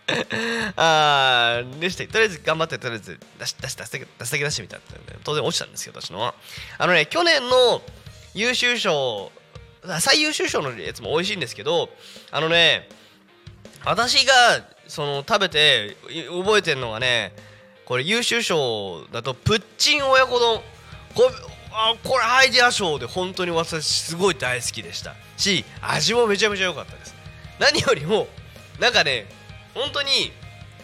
[0.76, 6.34] あーでしてとりあえず頑張ってとりあえず出し出し出すだけ出すだけ出してみたって当然落ちたんですよ私のは。
[6.78, 7.82] あのね去年の
[8.34, 9.30] 優秀賞
[10.00, 11.90] 最優秀賞のやつも美味しいんですけど
[12.30, 12.88] あのね
[13.84, 14.32] 私が
[14.93, 15.97] その食べて
[16.28, 17.32] 覚えてるのがね
[17.86, 20.61] これ優秀賞だとプッチン親子丼。
[21.14, 21.28] これ
[21.72, 25.14] あこれアイデア賞で本当に私すごい大好きでした。
[25.38, 27.14] し味もめちゃめちゃ良かったです。
[27.59, 28.28] 何よりも
[28.78, 29.24] なんかね
[29.72, 30.30] 本当に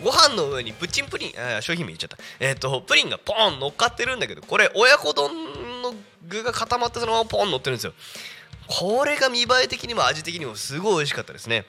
[0.02, 2.16] ご飯の上にプッチンプリンあ商品名言っちゃった。
[2.40, 5.92] えっ、とプリンがポン乗っかってるんだけどこれ親子丼の
[6.26, 7.92] 具が固まってそのままポン乗ってるんですよ。
[8.68, 11.66] これが見栄え的にも味的にもすごい美味しかったですね。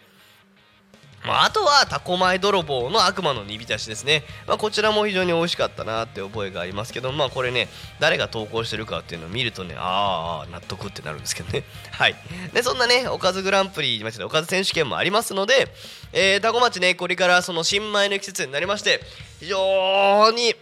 [1.25, 7.67] まあ、あとはタコ米泥棒の悪魔の煮浸しですね、まあ、こちらも非常に美味しかったなって覚えがありますけど、まあ、これね
[7.99, 11.63] 誰が投稿してるかっていうのを見るとねああ納得ってなるんですけどね。
[11.91, 12.15] はい。
[12.53, 15.67] でそんなねおかずグランプリおかず選手権もありますので、
[16.13, 19.01] えー、タコ町ねこれからその新米の季節になりまして
[19.39, 20.55] 非常に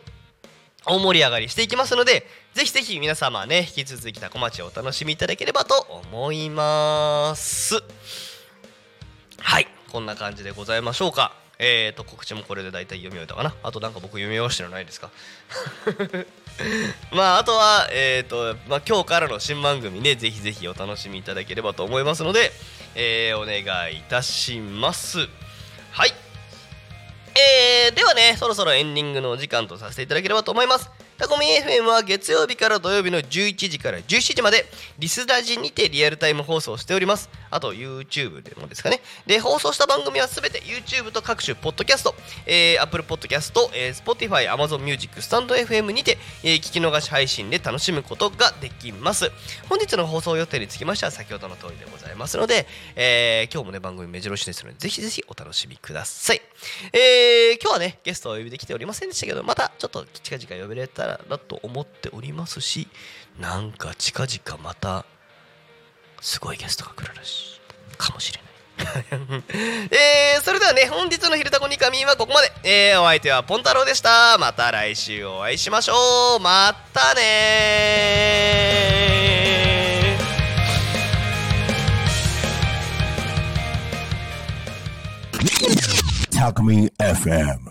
[0.85, 7.83] 大盛り上がりしていきますのでぜひぜひ皆様ね引き続きタコ町をお楽しみいただければと思います。
[9.39, 9.76] はい。
[9.91, 11.33] こんな感じでございましょうか。
[11.59, 13.53] えーと告知もこれで大体読み終えたかな。
[13.63, 15.09] あとなんか僕読み終わしてるのないですか？
[17.11, 22.51] まああとはえーと、まあ、今日からの新番組ねぜひぜひお楽しみいただければと思いますので、
[22.95, 25.27] えーお願いいたします。
[25.91, 26.13] はい。
[27.35, 30.89] えー、ではねそろそろエンディングのお時間とさせていただければと思います。
[31.17, 34.65] タコミ FM は月曜日から土曜日の11時から17時まで
[34.99, 37.29] リスラジにてリアルタイム放送しております。
[37.49, 39.01] あと YouTube でもですかね。
[39.25, 42.13] で放送した番組はすべて YouTube と各種ポッドキャスト、
[42.45, 49.31] えー、Apple Podcast、えー、Spotify、Amazon Music、スタンド FM にて、えー、聞き逃し配信で楽しむことができます。
[49.69, 56.41] 本日の放送予定につきましては先ほどの通りでございますので、えー、今日もね番組目白押しですのでぜひぜひお楽しみください、
[56.93, 62.87] えー、今日はねゲストをお呼びできておりませんでしたけどまたちょっと近々呼べれたらなと思っておりますし
[63.39, 65.05] なんか近々また
[66.21, 67.57] すごいゲストが来るらしい。
[67.97, 68.47] かもしれない。
[69.91, 74.37] えー、それではね本日の「昼タコニカミン」はここまで、えー、お相手はポン太郎でした。
[74.37, 76.39] また来週お会いしましょう。
[76.39, 85.76] またねー。
[86.37, 87.57] Talk Me FM.